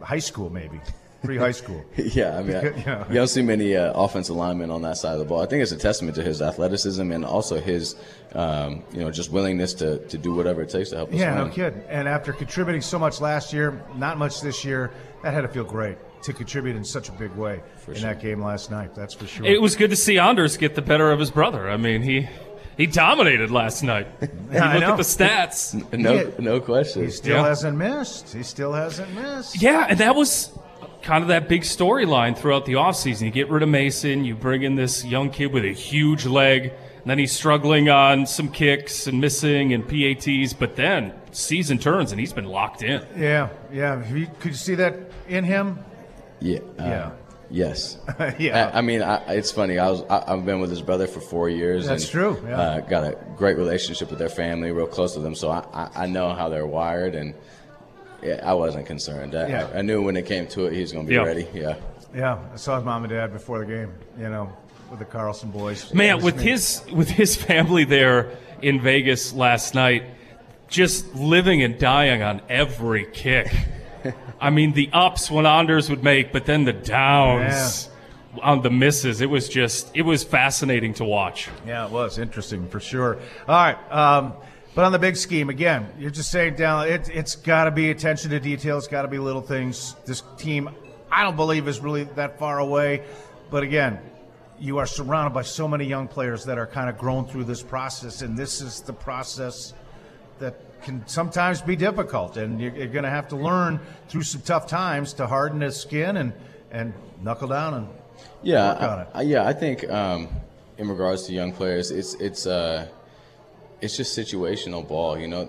high 0.00 0.18
school, 0.18 0.50
maybe 0.50 0.80
pre 1.22 1.36
high 1.38 1.52
school. 1.52 1.82
Yeah, 1.96 2.38
I 2.38 2.42
mean, 2.42 2.56
I- 2.56 2.60
Because- 2.60 2.84
yeah. 2.86 3.08
you 3.08 3.14
don't 3.14 3.28
see 3.28 3.42
many 3.42 3.76
uh, 3.76 3.92
offensive 3.94 4.36
linemen 4.36 4.70
on 4.70 4.82
that 4.82 4.96
side 4.98 5.14
of 5.14 5.18
the 5.20 5.24
ball. 5.24 5.40
I 5.40 5.46
think 5.46 5.62
it's 5.62 5.72
a 5.72 5.76
testament 5.78 6.14
to 6.16 6.22
his 6.22 6.42
athleticism 6.42 7.10
and 7.10 7.24
also 7.24 7.58
his, 7.60 7.96
um, 8.34 8.82
you 8.92 9.00
know, 9.00 9.10
just 9.10 9.30
willingness 9.30 9.72
to, 9.74 9.98
to 10.08 10.18
do 10.18 10.34
whatever 10.34 10.60
it 10.62 10.68
takes 10.68 10.90
to 10.90 10.96
help 10.96 11.10
us 11.12 11.18
Yeah, 11.18 11.38
win. 11.38 11.48
no 11.48 11.54
kidding. 11.54 11.82
And 11.88 12.06
after 12.08 12.32
contributing 12.32 12.82
so 12.82 12.98
much 12.98 13.20
last 13.20 13.52
year, 13.52 13.82
not 13.96 14.18
much 14.18 14.40
this 14.42 14.64
year, 14.64 14.90
that 15.22 15.32
had 15.32 15.42
to 15.42 15.48
feel 15.48 15.64
great 15.64 15.96
to 16.24 16.32
contribute 16.32 16.74
in 16.76 16.84
such 16.84 17.08
a 17.08 17.12
big 17.12 17.30
way 17.32 17.60
in 17.86 17.94
sure. 17.94 18.02
that 18.02 18.20
game 18.20 18.42
last 18.42 18.70
night. 18.70 18.94
That's 18.94 19.12
for 19.14 19.26
sure. 19.26 19.44
It 19.46 19.60
was 19.60 19.76
good 19.76 19.90
to 19.90 19.96
see 19.96 20.18
Anders 20.18 20.56
get 20.56 20.74
the 20.74 20.80
better 20.82 21.10
of 21.10 21.18
his 21.18 21.30
brother. 21.30 21.68
I 21.70 21.76
mean, 21.76 22.00
he 22.02 22.26
he 22.76 22.86
dominated 22.86 23.50
last 23.50 23.82
night. 23.82 24.06
You 24.20 24.60
look 24.60 24.82
at 24.82 24.96
the 24.96 25.02
stats. 25.02 25.74
No, 25.98 26.14
Yeah. 26.14 26.24
no 26.38 26.60
question. 26.60 27.04
he 27.04 27.10
still 27.10 27.36
Yeah. 27.36 27.46
hasn't 27.48 27.76
missed. 27.76 28.32
He 28.32 28.42
still 28.44 28.72
hasn't 28.72 29.12
missed. 29.14 29.60
Yeah, 29.60 29.86
and 29.88 29.98
that 29.98 30.14
was 30.14 30.50
kind 31.02 31.22
of 31.22 31.28
that 31.28 31.48
big 31.48 31.62
storyline 31.62 32.36
throughout 32.38 32.64
the 32.66 32.74
offseason. 32.74 33.22
You 33.22 33.30
get 33.30 33.50
rid 33.50 33.62
of 33.62 33.68
Mason, 33.68 34.24
you 34.24 34.34
bring 34.34 34.62
in 34.62 34.76
this 34.76 35.04
young 35.04 35.30
kid 35.30 35.46
with 35.52 35.64
a 35.64 35.72
huge 35.72 36.24
leg, 36.24 36.66
and 36.66 37.10
then 37.10 37.18
he's 37.18 37.32
struggling 37.32 37.90
on 37.90 38.26
some 38.26 38.48
kicks 38.48 39.06
and 39.06 39.20
missing 39.20 39.72
and 39.74 39.86
PATs, 39.86 40.52
but 40.52 40.76
then 40.76 41.12
season 41.32 41.78
turns 41.78 42.10
and 42.12 42.20
he's 42.20 42.32
been 42.32 42.46
locked 42.46 42.82
in. 42.82 43.04
Yeah, 43.18 43.48
yeah. 43.72 44.02
He- 44.04 44.26
Could 44.40 44.52
you 44.52 44.56
see 44.56 44.76
that 44.76 44.94
in 45.28 45.44
him? 45.44 45.78
Yeah. 46.40 46.60
uh, 46.78 46.84
Yeah. 46.84 47.10
Yes. 47.50 47.98
Yeah. 48.38 48.70
I, 48.72 48.78
I 48.78 48.80
mean, 48.80 49.02
I, 49.02 49.16
it's 49.34 49.50
funny. 49.52 49.78
I 49.78 49.90
was 49.90 50.02
I, 50.08 50.32
I've 50.32 50.44
been 50.44 50.60
with 50.60 50.70
his 50.70 50.82
brother 50.82 51.06
for 51.06 51.20
four 51.20 51.48
years. 51.48 51.86
That's 51.86 52.04
and, 52.04 52.10
true, 52.12 52.42
yeah. 52.46 52.60
Uh, 52.60 52.80
got 52.80 53.04
a 53.04 53.16
great 53.36 53.56
relationship 53.56 54.10
with 54.10 54.18
their 54.18 54.28
family, 54.28 54.70
real 54.72 54.86
close 54.86 55.14
to 55.14 55.20
them. 55.20 55.34
So 55.34 55.50
I, 55.50 55.64
I, 55.72 55.90
I 56.04 56.06
know 56.06 56.32
how 56.34 56.48
they're 56.48 56.66
wired, 56.66 57.14
and 57.14 57.34
yeah, 58.22 58.40
I 58.42 58.54
wasn't 58.54 58.86
concerned. 58.86 59.34
I, 59.34 59.48
Yeah. 59.48 59.70
I, 59.74 59.78
I 59.78 59.82
knew 59.82 60.02
when 60.02 60.16
it 60.16 60.26
came 60.26 60.46
to 60.48 60.66
it, 60.66 60.72
he 60.72 60.80
was 60.80 60.92
going 60.92 61.06
to 61.06 61.08
be 61.08 61.14
Yeah. 61.16 61.22
ready. 61.22 61.46
Yeah. 61.52 61.76
Yeah, 62.14 62.38
I 62.52 62.56
saw 62.56 62.76
his 62.76 62.84
mom 62.84 63.02
and 63.04 63.12
dad 63.12 63.32
before 63.32 63.58
the 63.58 63.66
game. 63.66 63.92
You 64.18 64.28
know, 64.28 64.52
with 64.90 65.00
the 65.00 65.04
Carlson 65.04 65.50
boys. 65.50 65.92
Man, 65.92 66.22
with 66.22 66.36
me. 66.36 66.44
his 66.44 66.82
with 66.92 67.08
his 67.10 67.34
family 67.36 67.84
there 67.84 68.36
in 68.62 68.80
Vegas 68.80 69.32
last 69.32 69.74
night, 69.74 70.04
just 70.68 71.14
living 71.14 71.62
and 71.62 71.78
dying 71.78 72.22
on 72.22 72.40
every 72.48 73.04
kick. 73.12 73.52
I 74.40 74.50
mean, 74.50 74.72
the 74.72 74.90
ups 74.92 75.30
when 75.30 75.46
Anders 75.46 75.90
would 75.90 76.02
make, 76.02 76.32
but 76.32 76.46
then 76.46 76.64
the 76.64 76.72
downs 76.72 77.88
on 78.42 78.62
the 78.62 78.70
misses. 78.70 79.20
It 79.20 79.30
was 79.30 79.48
just, 79.48 79.90
it 79.94 80.02
was 80.02 80.24
fascinating 80.24 80.94
to 80.94 81.04
watch. 81.04 81.48
Yeah, 81.66 81.86
it 81.86 81.90
was 81.90 82.18
interesting 82.18 82.68
for 82.68 82.80
sure. 82.80 83.18
All 83.48 83.54
right. 83.54 83.92
Um, 83.92 84.34
but 84.74 84.84
on 84.84 84.92
the 84.92 84.98
big 84.98 85.16
scheme, 85.16 85.50
again, 85.50 85.88
you're 85.98 86.10
just 86.10 86.30
saying 86.30 86.56
down. 86.56 86.88
It, 86.88 87.08
it's 87.08 87.36
got 87.36 87.64
to 87.64 87.70
be 87.70 87.90
attention 87.90 88.30
to 88.30 88.40
detail. 88.40 88.76
It's 88.76 88.88
got 88.88 89.02
to 89.02 89.08
be 89.08 89.18
little 89.18 89.42
things. 89.42 89.94
This 90.04 90.22
team, 90.36 90.68
I 91.12 91.22
don't 91.22 91.36
believe, 91.36 91.68
is 91.68 91.80
really 91.80 92.04
that 92.04 92.38
far 92.38 92.58
away. 92.58 93.04
But 93.50 93.62
again, 93.62 94.00
you 94.58 94.78
are 94.78 94.86
surrounded 94.86 95.32
by 95.32 95.42
so 95.42 95.68
many 95.68 95.84
young 95.84 96.08
players 96.08 96.44
that 96.46 96.58
are 96.58 96.66
kind 96.66 96.90
of 96.90 96.98
grown 96.98 97.26
through 97.26 97.44
this 97.44 97.62
process, 97.62 98.22
and 98.22 98.36
this 98.36 98.60
is 98.60 98.80
the 98.80 98.92
process 98.92 99.74
that 100.40 100.73
can 100.84 101.06
sometimes 101.08 101.60
be 101.62 101.76
difficult, 101.76 102.36
and 102.36 102.60
you're, 102.60 102.74
you're 102.74 102.86
going 102.88 103.04
to 103.04 103.10
have 103.10 103.28
to 103.28 103.36
learn 103.36 103.80
through 104.08 104.22
some 104.22 104.42
tough 104.42 104.66
times 104.66 105.14
to 105.14 105.26
harden 105.26 105.60
his 105.60 105.76
skin 105.76 106.16
and 106.16 106.32
and 106.70 106.92
knuckle 107.22 107.48
down 107.48 107.74
and 107.74 107.88
Yeah, 108.42 108.72
work 108.72 108.82
on 108.82 109.00
it. 109.00 109.08
I, 109.14 109.18
I- 109.18 109.22
yeah. 109.22 109.46
I 109.46 109.52
think 109.52 109.88
um, 109.90 110.28
in 110.78 110.88
regards 110.88 111.24
to 111.26 111.32
young 111.32 111.52
players, 111.52 111.90
it's 111.90 112.14
it's 112.14 112.46
uh, 112.46 112.86
it's 113.80 113.96
just 113.96 114.16
situational 114.18 114.86
ball. 114.86 115.18
You 115.18 115.28
know, 115.28 115.48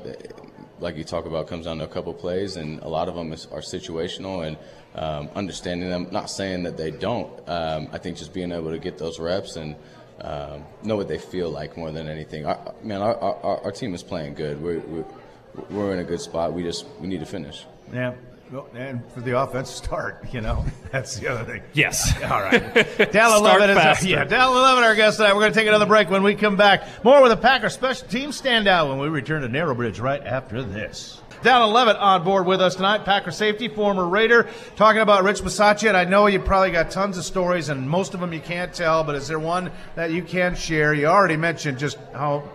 like 0.80 0.96
you 0.98 1.04
talk 1.04 1.25
about, 1.25 1.48
comes 1.48 1.65
down 1.65 1.77
to 1.80 1.84
a 1.86 1.88
couple 1.88 2.13
plays, 2.13 2.56
and 2.58 2.80
a 2.82 2.88
lot 2.88 3.08
of 3.10 3.15
them 3.15 3.32
is, 3.34 3.48
are 3.51 3.62
situational 3.62 4.46
and 4.48 4.58
um, 4.96 5.30
understanding 5.36 5.89
them. 5.89 6.08
Not 6.12 6.30
saying 6.30 6.63
that 6.63 6.77
they 6.77 6.92
don't. 6.92 7.32
Um, 7.50 7.88
I 7.92 7.98
think 7.98 8.18
just 8.18 8.34
being 8.34 8.51
able 8.51 8.72
to 8.72 8.77
get 8.80 8.98
those 8.98 9.20
reps 9.20 9.56
and 9.58 9.75
um, 10.22 10.63
know 10.84 10.96
what 10.96 11.08
they 11.08 11.18
feel 11.18 11.50
like 11.50 11.75
more 11.75 11.92
than 11.92 12.08
anything. 12.08 12.46
Our, 12.46 12.74
man, 12.84 13.01
our, 13.01 13.15
our, 13.18 13.63
our 13.65 13.72
team 13.72 13.94
is 13.94 14.04
playing 14.04 14.36
good. 14.36 14.62
We're, 14.62 14.80
we're 14.80 15.06
we're 15.70 15.94
in 15.94 16.00
a 16.00 16.04
good 16.04 16.22
spot. 16.22 16.54
We 16.54 16.64
just 16.64 16.86
we 17.00 17.08
need 17.08 17.20
to 17.20 17.26
finish. 17.26 17.66
Yeah. 17.94 18.14
Well, 18.52 18.68
And 18.76 19.02
for 19.12 19.22
the 19.22 19.40
offense 19.40 19.72
to 19.72 19.86
start, 19.86 20.32
you 20.32 20.40
know, 20.40 20.64
that's 20.92 21.18
the 21.18 21.28
other 21.30 21.44
thing. 21.52 21.64
Yes. 21.74 22.14
All 22.24 22.42
right. 22.42 22.62
Dallin 22.64 23.12
Start 23.12 23.42
Leavitt 23.42 23.70
is 23.72 23.76
faster. 23.78 24.08
yeah, 24.08 24.24
Dallin 24.26 24.64
Leavitt, 24.64 24.84
our 24.84 24.94
guest 24.96 25.18
tonight. 25.18 25.34
We're 25.34 25.40
going 25.42 25.54
to 25.54 25.60
take 25.60 25.68
another 25.68 25.88
break 25.88 26.12
when 26.12 26.22
we 26.22 26.36
come 26.36 26.56
back. 26.56 27.04
More 27.04 27.24
with 27.24 27.32
a 27.32 27.38
Packer 27.38 27.70
special 27.70 28.08
team 28.08 28.30
standout 28.30 28.88
when 28.88 29.00
we 29.00 29.08
return 29.10 29.42
to 29.42 29.48
Narrow 29.48 29.74
Bridge 29.74 30.00
right 30.00 30.24
after 30.24 30.62
this. 30.62 31.20
Dallin 31.42 31.74
Leavitt 31.74 31.98
on 31.98 32.24
board 32.24 32.46
with 32.46 32.62
us 32.62 32.76
tonight, 32.76 33.04
Packer 33.04 33.32
safety, 33.32 33.68
former 33.68 34.08
Raider, 34.08 34.48
talking 34.76 35.02
about 35.02 35.24
Rich 35.24 35.42
Bisaccia. 35.42 35.88
And 35.88 35.98
I 35.98 36.04
know 36.04 36.28
you 36.28 36.40
probably 36.40 36.72
got 36.72 36.92
tons 36.92 37.18
of 37.18 37.26
stories, 37.26 37.70
and 37.70 37.90
most 37.90 38.14
of 38.14 38.20
them 38.20 38.32
you 38.32 38.40
can't 38.40 38.72
tell, 38.74 39.04
but 39.04 39.16
is 39.16 39.28
there 39.28 39.40
one 39.40 39.72
that 39.96 40.12
you 40.12 40.22
can 40.22 40.54
share? 40.56 40.94
You 40.94 41.08
already 41.08 41.36
mentioned 41.38 41.80
just 41.80 41.98
how 42.14 42.48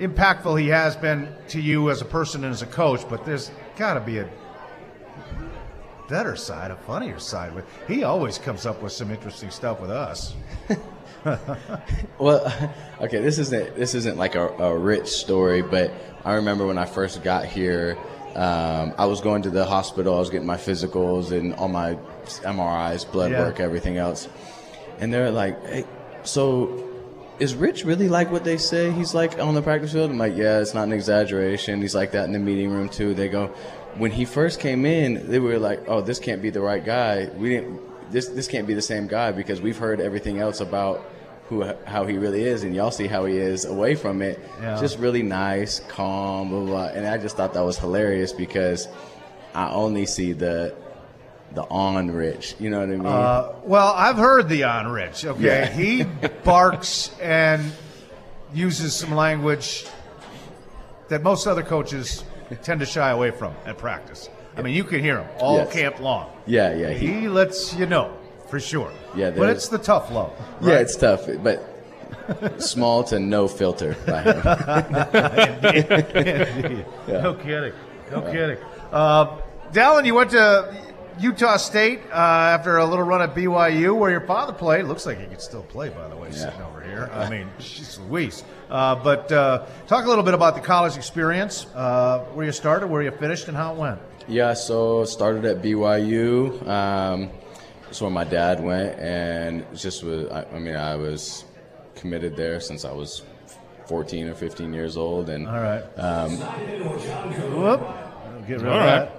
impactful 0.00 0.60
he 0.60 0.68
has 0.68 0.96
been 0.96 1.28
to 1.48 1.60
you 1.60 1.90
as 1.90 2.00
a 2.00 2.04
person 2.04 2.44
and 2.44 2.52
as 2.52 2.62
a 2.62 2.66
coach, 2.66 3.08
but 3.08 3.24
there's 3.24 3.50
got 3.76 3.94
to 3.94 4.00
be 4.00 4.18
a 4.18 4.28
better 6.08 6.36
side, 6.36 6.70
a 6.70 6.76
funnier 6.76 7.18
side. 7.18 7.54
With 7.54 7.64
he 7.88 8.04
always 8.04 8.38
comes 8.38 8.66
up 8.66 8.82
with 8.82 8.92
some 8.92 9.10
interesting 9.10 9.50
stuff 9.50 9.80
with 9.80 9.90
us. 9.90 10.34
Well, 12.18 12.44
okay, 13.00 13.18
this 13.22 13.38
isn't 13.38 13.76
this 13.76 13.94
isn't 13.94 14.18
like 14.18 14.34
a, 14.34 14.46
a 14.46 14.76
rich 14.76 15.08
story, 15.08 15.62
but 15.62 15.90
I 16.22 16.34
remember 16.34 16.66
when 16.66 16.76
I 16.76 16.84
first 16.84 17.22
got 17.22 17.46
here, 17.46 17.96
um, 18.34 18.92
I 18.98 19.06
was 19.06 19.22
going 19.22 19.40
to 19.42 19.50
the 19.50 19.64
hospital. 19.64 20.16
I 20.16 20.18
was 20.18 20.28
getting 20.28 20.46
my 20.46 20.58
physicals 20.58 21.32
and 21.32 21.54
all 21.54 21.68
my 21.68 21.94
MRIs, 22.26 23.10
blood 23.10 23.30
Yeah. 23.30 23.40
work, 23.40 23.58
everything 23.58 23.96
else, 23.96 24.28
and 24.98 25.10
they're 25.14 25.30
like, 25.30 25.64
"Hey, 25.66 25.84
so." 26.24 26.90
Is 27.40 27.54
Rich 27.54 27.84
really 27.84 28.08
like 28.08 28.30
what 28.30 28.44
they 28.44 28.56
say 28.56 28.92
he's 28.92 29.12
like 29.12 29.38
on 29.40 29.54
the 29.54 29.62
practice 29.62 29.92
field? 29.92 30.10
I'm 30.10 30.18
like, 30.18 30.36
yeah, 30.36 30.60
it's 30.60 30.72
not 30.74 30.84
an 30.84 30.92
exaggeration. 30.92 31.80
He's 31.80 31.94
like 31.94 32.12
that 32.12 32.26
in 32.26 32.32
the 32.32 32.38
meeting 32.38 32.70
room 32.70 32.88
too. 32.88 33.12
They 33.12 33.28
go, 33.28 33.48
when 33.96 34.12
he 34.12 34.24
first 34.24 34.60
came 34.60 34.86
in, 34.86 35.28
they 35.28 35.40
were 35.40 35.58
like, 35.58 35.82
oh, 35.88 36.00
this 36.00 36.18
can't 36.18 36.40
be 36.42 36.50
the 36.50 36.60
right 36.60 36.84
guy. 36.84 37.28
We 37.36 37.50
didn't. 37.50 37.80
This 38.12 38.28
this 38.28 38.46
can't 38.46 38.66
be 38.66 38.74
the 38.74 38.82
same 38.82 39.08
guy 39.08 39.32
because 39.32 39.60
we've 39.60 39.78
heard 39.78 40.00
everything 40.00 40.38
else 40.38 40.60
about 40.60 41.04
who 41.48 41.64
how 41.86 42.06
he 42.06 42.16
really 42.18 42.44
is, 42.44 42.62
and 42.62 42.74
y'all 42.74 42.90
see 42.90 43.06
how 43.06 43.24
he 43.24 43.36
is 43.36 43.64
away 43.64 43.94
from 43.94 44.22
it. 44.22 44.38
Yeah. 44.60 44.78
Just 44.80 44.98
really 44.98 45.22
nice, 45.22 45.80
calm, 45.80 46.50
blah, 46.50 46.60
blah 46.60 46.66
blah. 46.66 46.86
And 46.88 47.06
I 47.06 47.18
just 47.18 47.36
thought 47.36 47.54
that 47.54 47.64
was 47.64 47.78
hilarious 47.78 48.32
because 48.32 48.88
I 49.54 49.70
only 49.70 50.06
see 50.06 50.32
the 50.32 50.74
the 51.54 51.62
on 51.62 52.10
rich. 52.10 52.54
You 52.58 52.70
know 52.70 52.80
what 52.80 52.88
I 52.88 52.92
mean? 52.92 53.06
Uh, 53.06 53.52
well, 53.64 53.92
I've 53.96 54.16
heard 54.16 54.48
the 54.48 54.64
on 54.64 54.88
Rich. 54.88 55.24
Okay, 55.24 55.42
Yeah. 55.42 55.66
he 55.66 56.04
barks 56.44 57.10
and 57.20 57.72
uses 58.52 58.94
some 58.94 59.14
language 59.14 59.86
that 61.08 61.22
most 61.22 61.46
other 61.46 61.62
coaches 61.62 62.24
tend 62.62 62.80
to 62.80 62.86
shy 62.86 63.10
away 63.10 63.30
from 63.30 63.54
at 63.66 63.78
practice. 63.78 64.28
I 64.56 64.62
mean, 64.62 64.74
you 64.74 64.84
can 64.84 65.00
hear 65.00 65.18
him 65.18 65.28
all 65.38 65.56
Yes. 65.58 65.72
camp 65.72 66.00
long. 66.00 66.30
yeah, 66.46 66.74
yeah, 66.74 66.90
he, 66.90 67.20
He 67.20 67.28
lets 67.28 67.74
you 67.74 67.86
know 67.86 68.12
for 68.48 68.60
sure. 68.60 68.92
Yeah, 69.16 69.30
but 69.30 69.48
it's 69.50 69.68
the 69.68 69.78
tough 69.78 70.10
love. 70.10 70.32
yeah. 70.60 70.74
It's 70.78 70.96
tough, 70.96 71.26
but 71.42 71.70
small 72.60 73.02
to 73.04 73.18
no 73.18 73.48
filter 73.48 73.96
by 74.06 74.22
him. 74.22 74.42
No 77.08 77.34
kidding. 77.34 77.72
No 78.10 78.20
kidding. 78.22 78.58
Uh, 78.92 79.36
Dallin, 79.72 80.06
you 80.06 80.14
went 80.14 80.30
to 80.30 80.74
Utah 81.18 81.56
State 81.56 82.00
uh, 82.10 82.14
after 82.14 82.76
a 82.78 82.84
little 82.84 83.04
run 83.04 83.22
at 83.22 83.34
BYU, 83.34 83.96
where 83.96 84.10
your 84.10 84.20
father 84.22 84.52
played. 84.52 84.84
Looks 84.86 85.06
like 85.06 85.18
he 85.20 85.26
could 85.26 85.40
still 85.40 85.62
play, 85.62 85.88
by 85.88 86.08
the 86.08 86.16
way, 86.16 86.30
sitting 86.30 86.60
over 86.62 86.80
here. 86.80 87.08
I 87.12 87.28
mean, 87.30 87.48
she's 87.58 87.98
Louise. 87.98 88.42
Uh, 88.68 88.94
but 88.96 89.30
uh, 89.30 89.66
talk 89.86 90.04
a 90.04 90.08
little 90.08 90.24
bit 90.24 90.34
about 90.34 90.54
the 90.54 90.60
college 90.60 90.96
experience, 90.96 91.66
uh, 91.74 92.20
where 92.34 92.46
you 92.46 92.52
started, 92.52 92.88
where 92.88 93.02
you 93.02 93.10
finished, 93.12 93.48
and 93.48 93.56
how 93.56 93.74
it 93.74 93.78
went. 93.78 94.00
Yeah, 94.26 94.54
so 94.54 95.04
started 95.04 95.44
at 95.44 95.62
BYU. 95.62 96.66
Um, 96.66 97.30
that's 97.84 98.00
where 98.00 98.10
my 98.10 98.24
dad 98.24 98.62
went, 98.62 98.98
and 98.98 99.60
it 99.60 99.74
just 99.74 100.02
was. 100.02 100.28
I, 100.30 100.44
I 100.44 100.58
mean, 100.58 100.74
I 100.76 100.96
was 100.96 101.44
committed 101.94 102.34
there 102.36 102.58
since 102.60 102.84
I 102.84 102.92
was 102.92 103.22
14 103.86 104.28
or 104.28 104.34
15 104.34 104.72
years 104.72 104.96
old, 104.96 105.28
and 105.28 105.46
All 105.46 105.60
right. 105.60 105.82
um, 105.98 106.32
Whoop. 107.52 107.80
Get 108.48 108.60
rid 108.60 108.66
All 108.66 108.78
of 108.80 109.10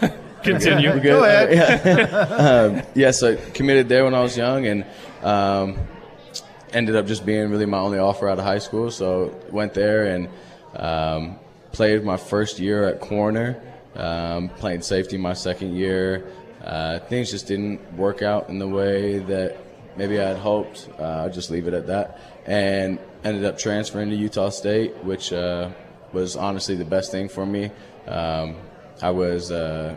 right. 0.00 0.12
that. 0.42 0.50
Continue. 0.50 1.00
Go 1.00 1.24
ahead. 1.24 1.52
Yeah. 1.52 2.76
um, 2.80 2.82
yeah, 2.94 3.10
so 3.10 3.36
committed 3.54 3.88
there 3.88 4.04
when 4.04 4.14
I 4.14 4.22
was 4.22 4.36
young, 4.36 4.66
and 4.66 4.84
um, 5.22 5.78
ended 6.72 6.96
up 6.96 7.06
just 7.06 7.24
being 7.24 7.50
really 7.50 7.66
my 7.66 7.78
only 7.78 7.98
offer 7.98 8.28
out 8.28 8.38
of 8.38 8.44
high 8.44 8.58
school. 8.58 8.90
So 8.90 9.34
went 9.50 9.74
there 9.74 10.06
and 10.06 10.28
um, 10.74 11.38
played 11.72 12.04
my 12.04 12.16
first 12.16 12.58
year 12.58 12.88
at 12.88 13.00
corner. 13.00 13.60
Um, 13.94 14.48
played 14.48 14.84
safety 14.84 15.18
my 15.18 15.34
second 15.34 15.76
year. 15.76 16.26
Uh, 16.64 16.98
things 17.00 17.30
just 17.30 17.46
didn't 17.46 17.80
work 17.94 18.22
out 18.22 18.48
in 18.48 18.58
the 18.58 18.68
way 18.68 19.18
that 19.18 19.58
maybe 19.96 20.18
I 20.20 20.28
had 20.28 20.38
hoped. 20.38 20.88
Uh, 20.98 21.02
I'll 21.02 21.30
just 21.30 21.50
leave 21.50 21.66
it 21.66 21.74
at 21.74 21.88
that. 21.88 22.18
And 22.46 22.98
ended 23.24 23.44
up 23.44 23.58
transferring 23.58 24.10
to 24.10 24.16
Utah 24.16 24.48
State, 24.48 24.96
which 25.04 25.32
uh, 25.32 25.70
was 26.12 26.36
honestly 26.36 26.74
the 26.74 26.84
best 26.84 27.10
thing 27.10 27.28
for 27.28 27.44
me. 27.44 27.70
Um, 28.06 28.56
I 29.00 29.10
was 29.10 29.50
uh, 29.50 29.96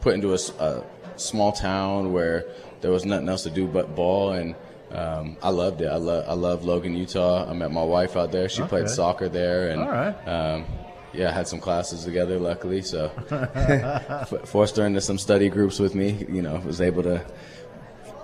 put 0.00 0.14
into 0.14 0.32
a 0.34 0.82
small 1.16 1.52
town 1.52 2.12
where 2.12 2.46
there 2.80 2.90
was 2.90 3.04
nothing 3.04 3.28
else 3.28 3.42
to 3.44 3.50
do 3.50 3.66
but 3.66 3.94
ball, 3.94 4.32
and 4.32 4.54
um, 4.92 5.36
I 5.42 5.50
loved 5.50 5.80
it. 5.82 5.86
I 5.88 5.96
love 5.96 6.24
I 6.28 6.32
love 6.34 6.64
Logan, 6.64 6.94
Utah. 6.96 7.48
I 7.48 7.52
met 7.52 7.70
my 7.70 7.84
wife 7.84 8.16
out 8.16 8.32
there. 8.32 8.48
She 8.48 8.62
Okay. 8.62 8.68
played 8.68 8.88
soccer 8.88 9.28
there, 9.28 9.70
and 9.70 9.82
All 9.82 9.88
right. 9.90 10.28
um, 10.28 10.64
yeah, 11.12 11.30
had 11.32 11.46
some 11.48 11.60
classes 11.60 12.04
together. 12.04 12.38
Luckily, 12.38 12.82
so 12.82 13.08
forced 14.46 14.76
her 14.76 14.86
into 14.86 15.00
some 15.00 15.18
study 15.18 15.48
groups 15.48 15.78
with 15.78 15.94
me. 15.94 16.24
You 16.28 16.42
know, 16.42 16.56
was 16.64 16.80
able 16.80 17.02
to 17.04 17.24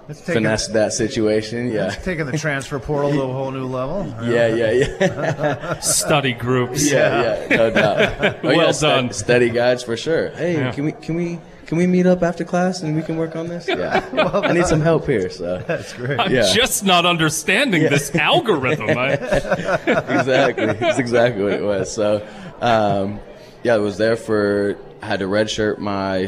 Let's 0.08 0.20
take 0.20 0.34
finesse 0.36 0.68
that 0.68 0.92
situation. 0.92 1.70
Yeah. 1.72 1.90
taking 1.90 2.26
the 2.26 2.38
transfer 2.38 2.78
portal 2.78 3.10
to 3.12 3.22
a 3.22 3.26
whole 3.32 3.50
new 3.50 3.66
level. 3.66 4.06
Yeah, 4.22 4.46
yeah, 4.54 4.70
yeah, 4.70 5.78
Study 5.80 6.32
groups. 6.32 6.90
yeah, 6.90 7.46
yeah, 7.50 7.56
no 7.56 7.70
doubt. 7.70 7.98
Oh, 8.20 8.34
Well 8.44 8.56
yeah, 8.56 8.70
stu- 8.72 8.86
done. 8.86 9.12
Study 9.12 9.50
guides 9.50 9.82
for 9.82 9.96
sure. 9.96 10.30
Hey, 10.30 10.54
Yeah. 10.54 10.70
can 10.72 10.84
we 10.84 10.92
can 10.92 11.16
we 11.16 11.40
can 11.66 11.78
we 11.78 11.86
meet 11.86 12.06
up 12.06 12.22
after 12.22 12.44
class 12.44 12.82
and 12.82 12.94
we 12.96 13.02
can 13.02 13.16
work 13.16 13.36
on 13.36 13.48
this? 13.48 13.66
Yeah, 13.68 14.04
I 14.44 14.52
need 14.52 14.66
some 14.66 14.80
help 14.80 15.06
here. 15.06 15.28
So 15.30 15.58
That's 15.66 15.92
great. 15.92 16.18
I'm 16.18 16.32
Yeah. 16.32 16.52
just 16.54 16.84
not 16.84 17.04
understanding 17.06 17.82
this 17.82 18.14
algorithm. 18.14 18.96
I, 18.96 19.12
exactly. 19.12 20.66
That's 20.74 20.98
exactly 20.98 21.42
what 21.42 21.52
it 21.52 21.62
was. 21.62 21.92
So, 21.92 22.26
um, 22.60 23.20
yeah, 23.62 23.74
I 23.74 23.78
was 23.78 23.98
there 23.98 24.16
for. 24.16 24.78
I 25.02 25.06
had 25.06 25.18
to 25.20 25.26
redshirt 25.26 25.78
my. 25.78 26.18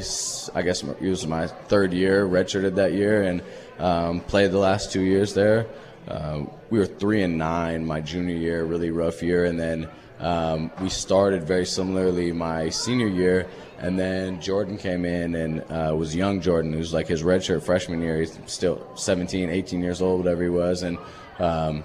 I 0.59 0.62
guess 0.62 0.83
it 0.83 1.00
was 1.00 1.26
my 1.26 1.47
third 1.47 1.92
year. 1.92 2.26
Redshirted 2.26 2.75
that 2.76 2.92
year 2.92 3.23
and 3.23 3.42
um, 3.78 4.21
played 4.21 4.50
the 4.50 4.59
last 4.59 4.92
two 4.92 5.02
years 5.02 5.35
there. 5.35 5.66
Um, 6.09 6.50
we 6.71 6.78
were 6.78 6.87
three 6.87 7.23
and 7.23 7.38
nine 7.38 7.85
my 7.87 8.00
junior 8.00 8.35
year, 8.37 8.64
really 8.64 8.90
rough 8.90 9.23
year, 9.23 9.45
and 9.45 9.59
then 9.59 9.88
um, 10.21 10.71
we 10.80 10.88
started 10.88 11.45
very 11.45 11.64
similarly 11.66 12.33
my 12.33 12.71
senior 12.71 13.07
year. 13.09 13.47
And 13.80 13.99
then 13.99 14.40
Jordan 14.40 14.76
came 14.76 15.04
in 15.04 15.35
and 15.35 15.61
uh, 15.70 15.94
was 15.94 16.14
young 16.14 16.40
Jordan. 16.40 16.76
Was 16.76 16.92
like 16.92 17.06
his 17.06 17.23
redshirt 17.23 17.62
freshman 17.62 18.02
year. 18.02 18.18
He's 18.18 18.38
still 18.47 18.87
17, 18.97 19.50
18 19.50 19.80
years 19.80 20.02
old, 20.02 20.25
whatever 20.25 20.42
he 20.42 20.49
was, 20.49 20.82
and. 20.82 20.99
Um, 21.38 21.85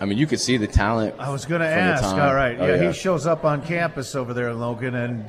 I 0.00 0.04
mean, 0.04 0.18
you 0.18 0.26
could 0.26 0.40
see 0.40 0.58
the 0.58 0.66
talent. 0.66 1.14
I 1.18 1.30
was 1.30 1.46
going 1.46 1.62
to 1.62 1.66
ask. 1.66 2.04
All 2.04 2.34
right, 2.34 2.56
Oh, 2.60 2.66
yeah, 2.66 2.86
he 2.86 2.92
shows 2.92 3.26
up 3.26 3.44
on 3.44 3.62
campus 3.62 4.14
over 4.14 4.34
there 4.34 4.50
in 4.50 4.60
Logan, 4.60 4.94
and 4.94 5.24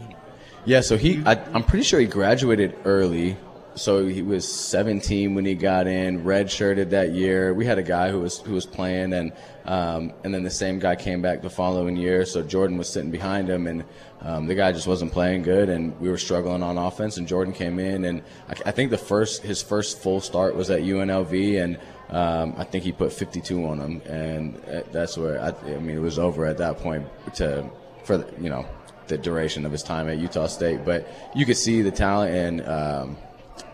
Yeah, 0.65 0.81
so 0.81 0.97
he, 0.97 1.23
I, 1.25 1.35
I'm 1.53 1.63
pretty 1.63 1.83
sure 1.83 1.99
he 1.99 2.05
graduated 2.05 2.75
early. 2.83 3.37
So 3.75 4.07
he 4.07 4.23
was 4.23 4.51
17 4.51 5.35
when 5.35 5.45
he 5.45 5.53
got 5.53 5.85
in, 5.85 6.23
redshirted 6.23 6.89
that 6.89 7.11
year. 7.11 7.53
We 7.53 7.65
had 7.65 7.77
a 7.77 7.83
guy 7.83 8.09
who 8.09 8.19
was 8.21 8.39
who 8.39 8.53
was 8.53 8.65
playing, 8.65 9.13
and 9.13 9.31
um, 9.65 10.13
and 10.23 10.33
then 10.33 10.43
the 10.43 10.49
same 10.49 10.79
guy 10.79 10.95
came 10.95 11.21
back 11.21 11.43
the 11.43 11.49
following 11.49 11.95
year. 11.95 12.25
So 12.25 12.41
Jordan 12.41 12.77
was 12.77 12.89
sitting 12.89 13.11
behind 13.11 13.47
him, 13.47 13.67
and 13.67 13.85
um, 14.21 14.47
the 14.47 14.55
guy 14.55 14.71
just 14.71 14.87
wasn't 14.87 15.11
playing 15.11 15.43
good, 15.43 15.69
and 15.69 15.99
we 15.99 16.09
were 16.09 16.17
struggling 16.17 16.63
on 16.63 16.77
offense. 16.77 17.17
And 17.17 17.27
Jordan 17.27 17.53
came 17.53 17.79
in, 17.79 18.05
and 18.05 18.23
I, 18.49 18.69
I 18.69 18.71
think 18.71 18.91
the 18.91 18.97
first 18.97 19.43
his 19.43 19.61
first 19.61 19.99
full 19.99 20.21
start 20.21 20.55
was 20.55 20.69
at 20.69 20.81
UNLV, 20.81 21.63
and 21.63 21.77
um, 22.09 22.55
I 22.57 22.63
think 22.63 22.83
he 22.83 22.91
put 22.91 23.13
52 23.13 23.65
on 23.65 23.79
him, 23.79 24.01
and 24.05 24.55
uh, 24.65 24.81
that's 24.91 25.17
where 25.17 25.39
I, 25.39 25.49
I 25.49 25.79
mean 25.79 25.97
it 25.97 26.01
was 26.01 26.17
over 26.17 26.45
at 26.45 26.57
that 26.57 26.77
point 26.77 27.05
to 27.35 27.69
for 28.03 28.25
you 28.39 28.49
know 28.49 28.65
the 29.07 29.17
duration 29.17 29.65
of 29.65 29.71
his 29.71 29.83
time 29.83 30.09
at 30.09 30.17
Utah 30.17 30.47
State. 30.47 30.83
But 30.83 31.07
you 31.35 31.45
could 31.45 31.57
see 31.57 31.81
the 31.81 31.91
talent 31.91 32.33
and 32.33 32.67
um, 32.67 33.17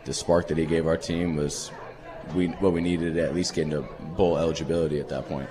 the 0.05 0.13
spark 0.13 0.49
that 0.49 0.57
he 0.57 0.65
gave 0.65 0.87
our 0.87 0.97
team 0.97 1.35
was 1.35 1.71
we 2.35 2.47
what 2.47 2.73
we 2.73 2.81
needed 2.81 3.15
to 3.15 3.23
at 3.23 3.33
least 3.33 3.53
get 3.53 3.63
into 3.63 3.81
bowl 4.17 4.37
eligibility 4.37 4.99
at 4.99 5.09
that 5.09 5.27
point. 5.27 5.49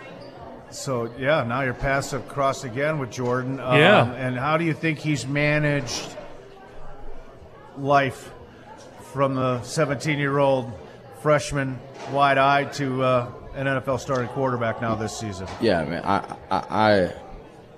So 0.73 1.11
yeah, 1.19 1.43
now 1.45 1.63
you're 1.63 1.75
pass 1.75 2.13
across 2.13 2.65
again 2.65 2.99
with 2.99 3.11
Jordan. 3.11 3.61
Um, 3.61 3.79
Yeah. 3.79 4.13
and 4.15 4.39
how 4.39 4.57
do 4.57 4.65
you 4.65 4.75
think 4.75 4.99
he's 4.99 5.27
managed 5.27 6.17
life 7.79 8.31
from 9.13 9.35
the 9.35 9.63
17 9.63 10.19
year 10.19 10.39
old 10.39 10.73
freshman, 11.21 11.79
wide 12.13 12.39
eyed, 12.39 12.73
to 12.75 13.03
uh, 13.03 13.31
an 13.55 13.67
NFL 13.67 14.01
starting 14.01 14.29
quarterback 14.29 14.81
now 14.81 14.95
this 14.95 15.17
season? 15.17 15.47
Yeah, 15.61 15.85
man. 15.85 16.03
I, 16.05 16.37
I, 16.51 16.59
I 16.71 17.13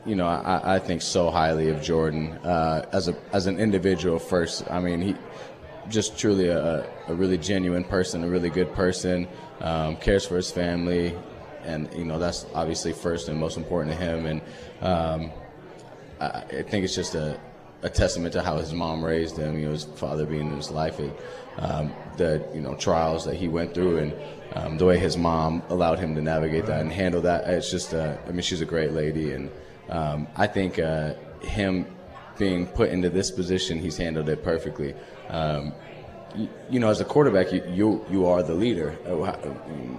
you 0.06 0.14
know, 0.14 0.26
I, 0.26 0.76
I 0.76 0.78
think 0.78 1.02
so 1.02 1.30
highly 1.30 1.70
of 1.70 1.80
Jordan 1.82 2.32
uh, 2.44 2.84
as 2.92 3.08
a 3.08 3.16
as 3.32 3.46
an 3.46 3.58
individual. 3.58 4.18
First, 4.18 4.70
I 4.70 4.78
mean, 4.78 5.00
he 5.00 5.16
just 5.88 6.18
truly 6.18 6.48
a, 6.48 6.86
a 7.08 7.14
really 7.14 7.38
genuine 7.38 7.84
person, 7.84 8.22
a 8.24 8.28
really 8.28 8.50
good 8.50 8.72
person, 8.74 9.26
um, 9.60 9.96
cares 9.96 10.26
for 10.26 10.36
his 10.36 10.50
family, 10.50 11.16
and 11.64 11.92
you 11.94 12.04
know 12.04 12.18
that's 12.18 12.46
obviously 12.54 12.92
first 12.92 13.28
and 13.28 13.38
most 13.38 13.56
important 13.56 13.96
to 13.96 14.04
him. 14.04 14.26
And 14.26 14.40
um, 14.80 15.30
I, 16.20 16.44
I 16.58 16.62
think 16.62 16.84
it's 16.84 16.94
just 16.94 17.14
a, 17.14 17.38
a 17.82 17.90
testament 17.90 18.32
to 18.34 18.42
how 18.42 18.58
his 18.58 18.72
mom 18.72 19.04
raised 19.04 19.36
him. 19.36 19.58
You 19.58 19.66
know, 19.66 19.72
his 19.72 19.84
father 19.84 20.26
being 20.26 20.48
in 20.48 20.56
his 20.56 20.70
life, 20.70 20.98
and 20.98 21.12
um, 21.58 21.92
the 22.16 22.46
you 22.54 22.60
know 22.60 22.74
trials 22.74 23.24
that 23.24 23.36
he 23.36 23.48
went 23.48 23.74
through, 23.74 23.98
and 23.98 24.14
um, 24.54 24.78
the 24.78 24.84
way 24.84 24.98
his 24.98 25.16
mom 25.16 25.62
allowed 25.68 25.98
him 25.98 26.14
to 26.14 26.22
navigate 26.22 26.66
that 26.66 26.80
and 26.80 26.92
handle 26.92 27.22
that. 27.22 27.48
It's 27.48 27.70
just, 27.70 27.92
I 27.92 28.18
mean, 28.30 28.42
she's 28.42 28.60
a 28.60 28.66
great 28.66 28.92
lady, 28.92 29.32
and 29.32 29.50
um, 29.88 30.28
I 30.36 30.46
think 30.46 30.78
uh, 30.78 31.14
him 31.40 31.86
being 32.38 32.66
put 32.66 32.90
into 32.90 33.10
this 33.10 33.30
position, 33.30 33.78
he's 33.78 33.96
handled 33.96 34.28
it 34.28 34.42
perfectly. 34.42 34.94
Um, 35.28 35.72
you, 36.36 36.48
you 36.70 36.80
know, 36.80 36.88
as 36.90 37.00
a 37.00 37.04
quarterback, 37.04 37.52
you, 37.52 37.62
you 37.72 38.04
you 38.10 38.26
are 38.26 38.42
the 38.42 38.54
leader. 38.54 38.96
Uh, 39.06 39.36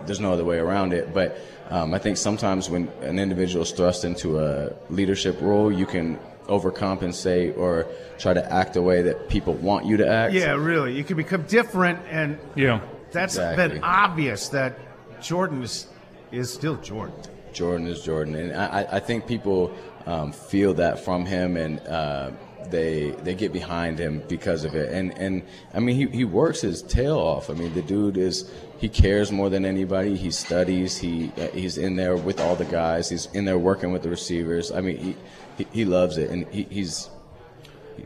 There's 0.06 0.20
no 0.20 0.34
other 0.34 0.44
way 0.46 0.58
around 0.58 0.94
it. 0.94 1.14
But 1.14 1.38
um, 1.70 1.94
I 1.94 1.98
think 2.00 2.18
sometimes 2.18 2.70
when 2.70 2.88
an 3.02 3.20
individual 3.20 3.64
is 3.64 3.72
thrust 3.72 4.04
into 4.06 4.40
a 4.40 4.74
leadership 4.90 5.38
role, 5.42 5.72
you 5.72 5.86
can 5.86 6.20
overcompensate 6.48 7.58
or 7.58 7.88
try 8.18 8.34
to 8.34 8.52
act 8.52 8.74
the 8.74 8.82
way 8.82 9.02
that 9.04 9.30
people 9.30 9.54
want 9.56 9.86
you 9.86 9.98
to 9.98 10.08
act. 10.08 10.34
Yeah, 10.34 10.52
really. 10.54 10.96
You 10.96 11.04
can 11.04 11.18
become 11.18 11.44
different, 11.44 12.00
and 12.10 12.38
Yeah. 12.56 12.82
that's 13.12 13.36
Exactly. 13.36 13.70
been 13.70 13.84
obvious 13.84 14.50
that 14.50 14.78
Jordan 15.22 15.64
is, 15.64 15.88
is 16.32 16.54
still 16.54 16.76
Jordan. 16.78 17.16
Jordan 17.54 17.88
is 17.88 18.02
Jordan, 18.04 18.36
and 18.36 18.54
I, 18.54 18.82
I- 18.82 18.96
I 18.98 19.00
think 19.00 19.26
people 19.28 19.74
um, 20.06 20.32
feel 20.34 20.74
that 20.76 21.00
from 21.00 21.26
him, 21.26 21.58
and 21.58 21.80
uh, 21.88 22.30
they 22.66 23.12
they 23.24 23.34
get 23.34 23.54
behind 23.54 24.00
him 24.00 24.24
because 24.28 24.64
of 24.64 24.76
it. 24.76 24.92
And 24.92 25.18
and 25.18 25.44
I 25.74 25.80
mean, 25.80 25.96
he, 25.96 26.18
he 26.18 26.26
works 26.26 26.62
his 26.62 26.82
tail 26.82 27.18
off. 27.18 27.50
I 27.50 27.54
mean, 27.54 27.74
the 27.74 27.82
dude 27.82 28.18
is 28.18 28.52
he 28.78 28.90
cares 28.90 29.32
more 29.32 29.50
than 29.50 29.66
anybody. 29.66 30.16
He 30.16 30.32
studies. 30.32 30.98
He 30.98 31.32
he's 31.54 31.78
in 31.78 31.96
there 31.96 32.16
with 32.16 32.40
all 32.40 32.56
the 32.56 32.66
guys. 32.66 33.10
He's 33.10 33.28
in 33.28 33.46
there 33.46 33.58
working 33.58 33.92
with 33.92 34.04
the 34.04 34.10
receivers. 34.10 34.72
I 34.72 34.82
mean, 34.82 34.98
he 34.98 35.16
he, 35.58 35.68
he 35.72 35.86
loves 35.86 36.18
it, 36.18 36.30
and 36.30 36.48
he, 36.48 36.64
he's 36.70 37.10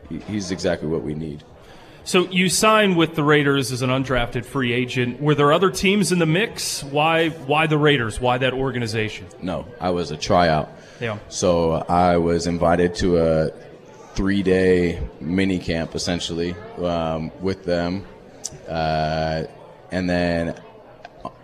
he, 0.08 0.18
he's 0.20 0.50
exactly 0.50 0.88
what 0.88 1.02
we 1.02 1.14
need. 1.14 1.42
So 2.04 2.26
you 2.30 2.48
signed 2.48 2.96
with 2.96 3.14
the 3.14 3.22
Raiders 3.22 3.72
as 3.72 3.82
an 3.82 3.90
undrafted 3.90 4.44
free 4.44 4.72
agent. 4.72 5.20
Were 5.20 5.34
there 5.34 5.52
other 5.52 5.70
teams 5.70 6.12
in 6.12 6.18
the 6.18 6.26
mix? 6.26 6.82
Why 6.82 7.28
why 7.28 7.66
the 7.66 7.78
Raiders? 7.78 8.20
Why 8.20 8.38
that 8.38 8.52
organization? 8.52 9.26
No, 9.42 9.66
I 9.80 9.90
was 9.90 10.10
a 10.10 10.16
tryout. 10.16 10.70
Yeah. 11.00 11.18
So 11.28 11.72
I 11.72 12.16
was 12.16 12.46
invited 12.46 12.94
to 12.96 13.18
a 13.18 13.50
three 14.14 14.42
day 14.42 15.00
mini 15.20 15.58
camp 15.58 15.94
essentially 15.94 16.54
um, 16.78 17.30
with 17.40 17.64
them. 17.64 18.04
Uh, 18.68 19.44
and 19.90 20.08
then 20.08 20.60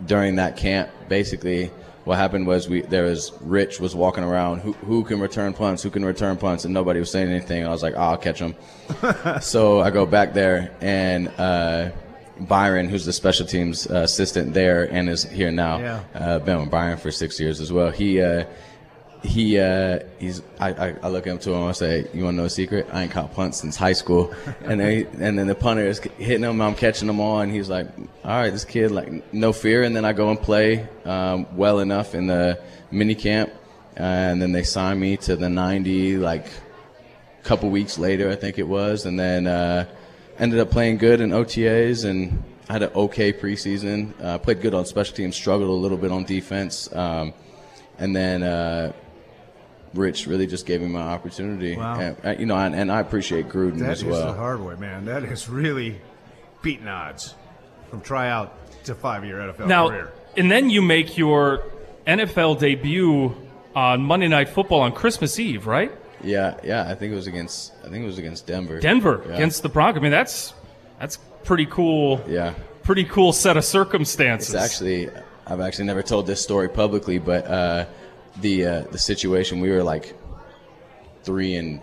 during 0.06 0.36
that 0.36 0.56
camp, 0.56 0.90
basically, 1.08 1.70
what 2.04 2.16
happened 2.18 2.46
was 2.46 2.68
we 2.68 2.82
there 2.82 3.04
was 3.04 3.32
Rich 3.40 3.80
was 3.80 3.94
walking 3.96 4.22
around 4.22 4.60
who 4.60 4.72
who 4.74 5.02
can 5.04 5.18
return 5.20 5.52
punts, 5.52 5.82
who 5.82 5.90
can 5.90 6.04
return 6.04 6.36
punts, 6.36 6.64
and 6.64 6.72
nobody 6.72 7.00
was 7.00 7.10
saying 7.10 7.28
anything. 7.30 7.66
I 7.66 7.70
was 7.70 7.82
like, 7.82 7.94
oh, 7.96 8.00
I'll 8.00 8.16
catch 8.16 8.38
them. 8.38 8.54
so 9.40 9.80
I 9.80 9.90
go 9.90 10.06
back 10.06 10.32
there, 10.32 10.70
and 10.80 11.28
uh, 11.36 11.90
Byron, 12.38 12.88
who's 12.88 13.04
the 13.06 13.12
special 13.12 13.44
teams 13.46 13.88
uh, 13.90 14.02
assistant 14.02 14.54
there 14.54 14.84
and 14.84 15.08
is 15.08 15.24
here 15.24 15.50
now, 15.50 15.78
Yeah. 15.78 16.00
uh, 16.14 16.38
been 16.38 16.60
with 16.60 16.70
Byron 16.70 16.98
for 16.98 17.10
six 17.10 17.40
years 17.40 17.60
as 17.60 17.72
well. 17.72 17.90
He 17.90 18.20
uh, 18.20 18.44
he 19.22 19.58
uh, 19.58 20.00
he's 20.18 20.42
I, 20.58 20.70
I, 20.70 20.94
I 21.02 21.08
look 21.08 21.26
up 21.26 21.40
to 21.42 21.52
him. 21.52 21.64
I 21.64 21.72
say, 21.72 22.06
"You 22.12 22.24
want 22.24 22.34
to 22.34 22.40
know 22.40 22.46
a 22.46 22.50
secret? 22.50 22.88
I 22.92 23.04
ain't 23.04 23.12
caught 23.12 23.34
punts 23.34 23.58
since 23.58 23.76
high 23.76 23.92
school." 23.92 24.34
and 24.62 24.80
then 24.80 24.90
he, 24.90 25.02
and 25.24 25.38
then 25.38 25.46
the 25.46 25.54
punter 25.54 25.86
is 25.86 25.98
hitting 25.98 26.44
him. 26.44 26.60
I'm 26.60 26.74
catching 26.74 27.06
them 27.06 27.20
all, 27.20 27.40
and 27.40 27.52
he's 27.52 27.68
like, 27.68 27.88
"All 28.24 28.30
right, 28.30 28.50
this 28.50 28.64
kid 28.64 28.90
like 28.90 29.32
no 29.32 29.52
fear." 29.52 29.82
And 29.82 29.94
then 29.94 30.04
I 30.04 30.12
go 30.12 30.30
and 30.30 30.40
play 30.40 30.88
um, 31.04 31.46
well 31.56 31.80
enough 31.80 32.14
in 32.14 32.26
the 32.26 32.60
mini 32.90 33.14
camp, 33.14 33.52
and 33.96 34.40
then 34.40 34.52
they 34.52 34.62
sign 34.62 35.00
me 35.00 35.16
to 35.18 35.36
the 35.36 35.48
90 35.48 36.18
like 36.18 36.46
a 36.46 37.44
couple 37.44 37.70
weeks 37.70 37.98
later, 37.98 38.30
I 38.30 38.36
think 38.36 38.58
it 38.58 38.68
was, 38.68 39.06
and 39.06 39.18
then 39.18 39.46
uh, 39.46 39.86
ended 40.38 40.60
up 40.60 40.70
playing 40.70 40.98
good 40.98 41.20
in 41.20 41.30
OTAs 41.30 42.04
and 42.04 42.42
had 42.68 42.82
an 42.82 42.90
okay 42.94 43.32
preseason. 43.32 44.12
Uh, 44.22 44.38
played 44.38 44.60
good 44.60 44.74
on 44.74 44.84
special 44.84 45.16
teams, 45.16 45.36
struggled 45.36 45.70
a 45.70 45.72
little 45.72 45.98
bit 45.98 46.12
on 46.12 46.24
defense, 46.24 46.92
um, 46.94 47.32
and 47.98 48.14
then. 48.14 48.92
Rich 49.96 50.26
really 50.26 50.46
just 50.46 50.66
gave 50.66 50.80
me 50.80 50.88
my 50.88 51.00
opportunity, 51.02 51.76
Wow. 51.76 51.98
and, 52.00 52.16
uh, 52.24 52.30
you 52.38 52.46
know, 52.46 52.56
and, 52.56 52.74
and 52.74 52.90
I 52.92 53.00
appreciate 53.00 53.48
Gruden 53.48 53.78
That 53.80 53.90
as 53.90 53.98
is 53.98 54.04
well. 54.04 54.26
the 54.26 54.32
hard 54.38 54.60
way, 54.60 54.74
man. 54.76 55.04
That 55.06 55.24
is 55.24 55.48
really 55.48 56.00
beating 56.62 56.88
odds 56.88 57.34
from 57.90 58.00
tryout 58.00 58.52
to 58.84 58.94
five 58.94 59.24
year 59.24 59.36
NFL 59.38 59.66
Now, 59.66 59.88
career. 59.88 60.12
and 60.36 60.50
then 60.50 60.70
you 60.70 60.82
make 60.82 61.16
your 61.18 61.62
NFL 62.06 62.58
debut 62.60 63.34
on 63.74 64.02
Monday 64.02 64.28
Night 64.28 64.48
Football 64.48 64.80
on 64.80 64.92
Christmas 64.92 65.38
Eve, 65.38 65.66
right? 65.66 65.92
Yeah, 66.22 66.56
yeah. 66.64 66.88
I 66.88 66.94
think 66.94 67.12
it 67.12 67.16
was 67.16 67.26
against. 67.26 67.72
I 67.84 67.88
think 67.88 68.02
it 68.02 68.06
was 68.06 68.18
against 68.18 68.46
Denver. 68.46 68.80
Denver 68.80 69.22
Yeah. 69.28 69.34
against 69.34 69.62
the 69.62 69.68
Broncos. 69.68 70.00
I 70.00 70.02
mean, 70.02 70.10
that's 70.12 70.54
that's 70.98 71.18
pretty 71.44 71.66
cool. 71.66 72.24
Yeah, 72.26 72.54
Pretty 72.82 73.04
cool 73.04 73.32
set 73.32 73.56
of 73.56 73.64
circumstances. 73.64 74.54
it's 74.54 74.62
actually. 74.64 75.10
I've 75.46 75.60
actually 75.60 75.84
never 75.84 76.02
told 76.02 76.26
this 76.26 76.40
story 76.40 76.68
publicly, 76.68 77.18
but 77.18 77.46
uh, 77.46 77.84
the 78.40 78.66
uh, 78.66 78.80
the 78.92 78.98
situation 78.98 79.60
we 79.60 79.70
were 79.70 79.82
like 79.82 80.14
three 81.22 81.56
and 81.56 81.80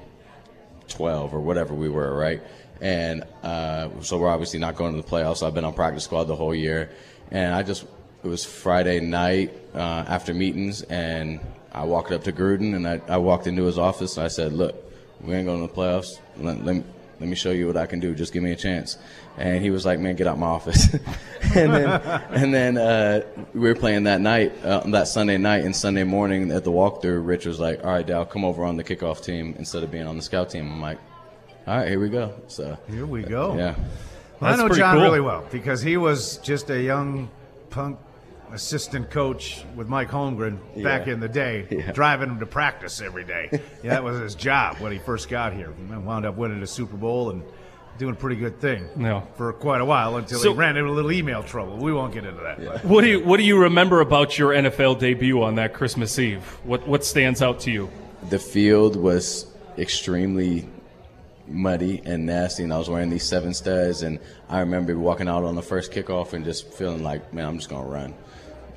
twelve 0.88 1.34
or 1.34 1.40
whatever 1.40 1.74
we 1.74 1.90
were, 1.90 2.16
right? 2.16 2.42
And 2.82 3.24
uh, 3.44 3.90
so 4.02 4.18
we're 4.18 4.30
obviously 4.30 4.60
not 4.60 4.76
going 4.76 4.96
to 4.96 5.02
the 5.02 5.08
playoffs. 5.08 5.46
I've 5.46 5.54
been 5.54 5.66
on 5.66 5.74
practice 5.74 6.04
squad 6.04 6.26
the 6.26 6.36
whole 6.36 6.56
year, 6.56 6.90
and 7.32 7.54
I 7.54 7.64
just 7.64 7.86
it 8.24 8.28
was 8.28 8.46
Friday 8.46 9.00
night 9.00 9.54
uh, 9.74 10.06
after 10.08 10.34
meetings, 10.34 10.82
and 10.84 11.40
I 11.72 11.84
walked 11.86 12.12
up 12.12 12.24
to 12.26 12.32
Gruden 12.32 12.76
and 12.76 12.88
I, 12.88 13.02
I 13.08 13.18
walked 13.18 13.48
into 13.48 13.64
his 13.64 13.78
office. 13.78 14.18
And 14.18 14.26
I 14.26 14.30
said, 14.30 14.54
"Look, 14.54 14.76
we 15.22 15.34
ain't 15.34 15.48
going 15.48 15.66
to 15.66 15.74
the 15.74 15.80
playoffs. 15.82 16.20
Let, 16.38 16.64
let, 16.64 16.76
me, 16.76 16.84
let 17.20 17.30
me 17.30 17.36
show 17.36 17.52
you 17.52 17.68
what 17.68 17.78
I 17.78 17.86
can 17.86 18.00
do. 18.00 18.14
Just 18.16 18.34
give 18.34 18.44
me 18.44 18.52
a 18.52 18.56
chance." 18.56 18.98
And 19.38 19.62
he 19.64 19.70
was 19.72 19.86
like, 19.86 20.00
"Man, 20.00 20.16
get 20.16 20.28
out 20.28 20.38
my 20.38 20.48
office." 20.48 20.94
and 21.56 21.74
then 21.74 21.90
and 22.32 22.54
then 22.54 22.78
uh, 22.78 23.22
we 23.54 23.62
were 23.62 23.76
playing 23.76 24.04
that 24.04 24.22
night, 24.22 24.54
uh, 24.64 24.82
that 24.92 25.08
Sunday 25.08 25.38
night, 25.38 25.64
and 25.66 25.76
Sunday 25.76 26.04
morning 26.04 26.52
at 26.52 26.64
the 26.64 26.72
walkthrough, 26.72 27.26
Rich 27.26 27.46
was 27.46 27.60
like, 27.60 27.84
"All 27.84 27.92
right, 27.92 28.06
Dal, 28.06 28.26
come 28.26 28.44
over 28.46 28.64
on 28.64 28.78
the 28.78 28.84
kickoff 28.84 29.24
team 29.24 29.56
instead 29.58 29.84
of 29.84 29.92
being 29.92 30.08
on 30.08 30.16
the 30.18 30.24
scout 30.24 30.50
team." 30.50 30.72
I'm 30.72 30.82
like, 30.82 30.98
"All 31.68 31.78
right, 31.78 31.88
here 31.88 32.00
we 32.00 32.10
go." 32.10 32.34
So 32.48 32.78
Here 32.90 33.06
we 33.06 33.24
go. 33.24 33.56
yeah, 33.58 33.76
Well, 34.40 34.54
I 34.54 34.56
know 34.56 34.70
John 34.74 34.96
cool. 34.96 35.04
really 35.04 35.22
well 35.22 35.46
because 35.52 35.82
he 35.82 35.98
was 35.98 36.38
just 36.38 36.70
a 36.70 36.82
young 36.82 37.30
punk 37.70 37.98
assistant 38.54 39.10
coach 39.10 39.64
with 39.76 39.88
Mike 39.88 40.10
Holmgren 40.10 40.58
back 40.84 41.08
Yeah. 41.08 41.14
in 41.14 41.20
the 41.20 41.28
day, 41.30 41.68
Yeah. 41.72 41.92
driving 41.92 42.30
him 42.30 42.40
to 42.40 42.46
practice 42.46 43.02
every 43.02 43.24
day. 43.24 43.50
yeah, 43.84 43.92
that 43.92 44.04
was 44.04 44.20
his 44.20 44.36
job 44.36 44.78
when 44.80 44.92
he 44.92 45.00
first 45.00 45.30
got 45.30 45.54
here. 45.54 45.72
And 45.90 46.06
wound 46.06 46.26
up 46.26 46.36
winning 46.38 46.62
a 46.62 46.68
Super 46.68 46.96
Bowl 46.98 47.30
and 47.32 47.44
doing 47.98 48.14
a 48.14 48.18
pretty 48.18 48.38
good 48.38 48.60
thing 48.60 48.88
No. 48.96 49.22
for 49.36 49.54
quite 49.54 49.82
a 49.82 49.86
while 49.86 50.16
until 50.18 50.40
So- 50.40 50.52
he 50.54 50.58
ran 50.58 50.78
into 50.78 50.90
a 50.90 50.94
little 50.94 51.12
email 51.12 51.44
trouble. 51.44 51.78
We 51.78 51.94
won't 51.94 52.14
get 52.14 52.26
into 52.26 52.42
that. 52.42 52.64
but- 52.64 52.86
What 52.86 53.02
do 53.02 53.08
you 53.10 53.20
What 53.24 53.38
do 53.38 53.44
you 53.44 53.58
remember 53.60 54.02
about 54.02 54.38
your 54.40 54.52
NFL 54.54 54.96
debut 54.96 55.42
on 55.44 55.56
that 55.56 55.74
Christmas 55.74 56.18
Eve? 56.18 56.44
What 56.64 56.88
What 56.88 57.04
stands 57.06 57.42
out 57.42 57.60
to 57.62 57.72
you? 57.72 57.90
The 58.30 58.40
field 58.40 58.96
was 58.96 59.46
extremely 59.78 60.68
muddy 61.48 62.02
and 62.06 62.26
nasty, 62.26 62.64
and 62.64 62.74
I 62.74 62.78
was 62.78 62.90
wearing 62.90 63.10
these 63.10 63.26
seven 63.28 63.54
studs. 63.54 64.02
And 64.02 64.18
I 64.50 64.60
remember 64.62 64.98
walking 64.98 65.28
out 65.28 65.44
on 65.44 65.56
the 65.56 65.62
first 65.62 65.92
kickoff 65.92 66.34
and 66.34 66.46
just 66.46 66.74
feeling 66.74 67.04
like, 67.04 67.34
man, 67.34 67.46
I'm 67.46 67.58
just 67.58 67.70
gonna 67.70 67.88
run. 67.88 68.14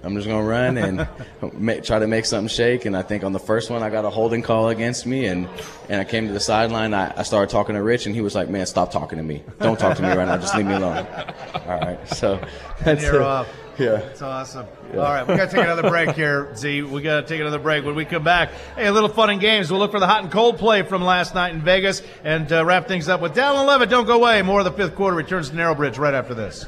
I'm 0.06 0.14
just 0.14 0.28
gonna 0.28 0.44
run 0.44 0.78
and 0.78 1.84
try 1.84 1.98
to 1.98 2.06
make 2.06 2.24
something 2.26 2.48
shake. 2.48 2.84
And 2.84 2.96
I 2.96 3.02
think 3.02 3.24
on 3.24 3.32
the 3.32 3.40
first 3.40 3.70
one, 3.70 3.82
I 3.82 3.90
got 3.90 4.04
a 4.04 4.10
holding 4.10 4.40
call 4.40 4.68
against 4.68 5.04
me, 5.04 5.26
and 5.26 5.48
and 5.88 6.00
I 6.00 6.04
came 6.04 6.28
to 6.28 6.32
the 6.32 6.40
sideline. 6.40 6.94
I, 6.94 7.12
I 7.18 7.22
started 7.24 7.50
talking 7.50 7.74
to 7.74 7.82
Rich, 7.82 8.06
and 8.06 8.14
he 8.14 8.20
was 8.20 8.34
like, 8.34 8.48
"Man, 8.48 8.64
stop 8.66 8.92
talking 8.92 9.18
to 9.18 9.24
me. 9.24 9.42
Don't 9.58 9.78
talk 9.78 9.96
to 9.96 10.02
me 10.02 10.08
right 10.08 10.26
now. 10.26 10.36
Just 10.36 10.54
leave 10.54 10.66
me 10.66 10.74
alone." 10.74 11.06
All 11.54 11.80
right, 11.80 12.08
so 12.08 12.40
that's 12.84 13.02
You're 13.02 13.16
it. 13.16 13.22
off. 13.22 13.48
Yeah. 13.78 13.96
That's 13.96 14.22
awesome. 14.22 14.66
All 14.92 15.00
right, 15.00 15.26
we 15.26 15.36
got 15.36 15.50
to 15.50 15.56
take 15.56 15.64
another 15.64 15.90
break 15.90 16.12
here, 16.12 16.54
Z. 16.56 16.82
We 16.82 17.02
got 17.02 17.22
to 17.22 17.26
take 17.26 17.40
another 17.40 17.58
break. 17.58 17.84
When 17.84 17.94
we 17.94 18.04
come 18.04 18.24
back, 18.24 18.50
hey, 18.74 18.86
a 18.86 18.92
little 18.92 19.10
fun 19.10 19.28
and 19.28 19.40
games. 19.40 19.70
We'll 19.70 19.80
look 19.80 19.90
for 19.90 20.00
the 20.00 20.06
hot 20.06 20.22
and 20.22 20.32
cold 20.32 20.56
play 20.56 20.82
from 20.82 21.02
last 21.02 21.34
night 21.34 21.52
in 21.52 21.60
Vegas 21.60 22.00
and 22.24 22.50
uh, 22.50 22.64
wrap 22.64 22.88
things 22.88 23.08
up 23.08 23.20
with 23.20 23.34
Dallin 23.34 23.66
Leavitt. 23.66 23.90
Don't 23.90 24.06
go 24.06 24.14
away. 24.14 24.40
More 24.42 24.60
of 24.60 24.64
the 24.64 24.72
fifth 24.72 24.94
quarter 24.94 25.16
returns 25.16 25.50
to 25.50 25.56
Narrow 25.56 25.74
Bridge 25.74 25.98
right 25.98 26.14
after 26.14 26.32
this. 26.32 26.64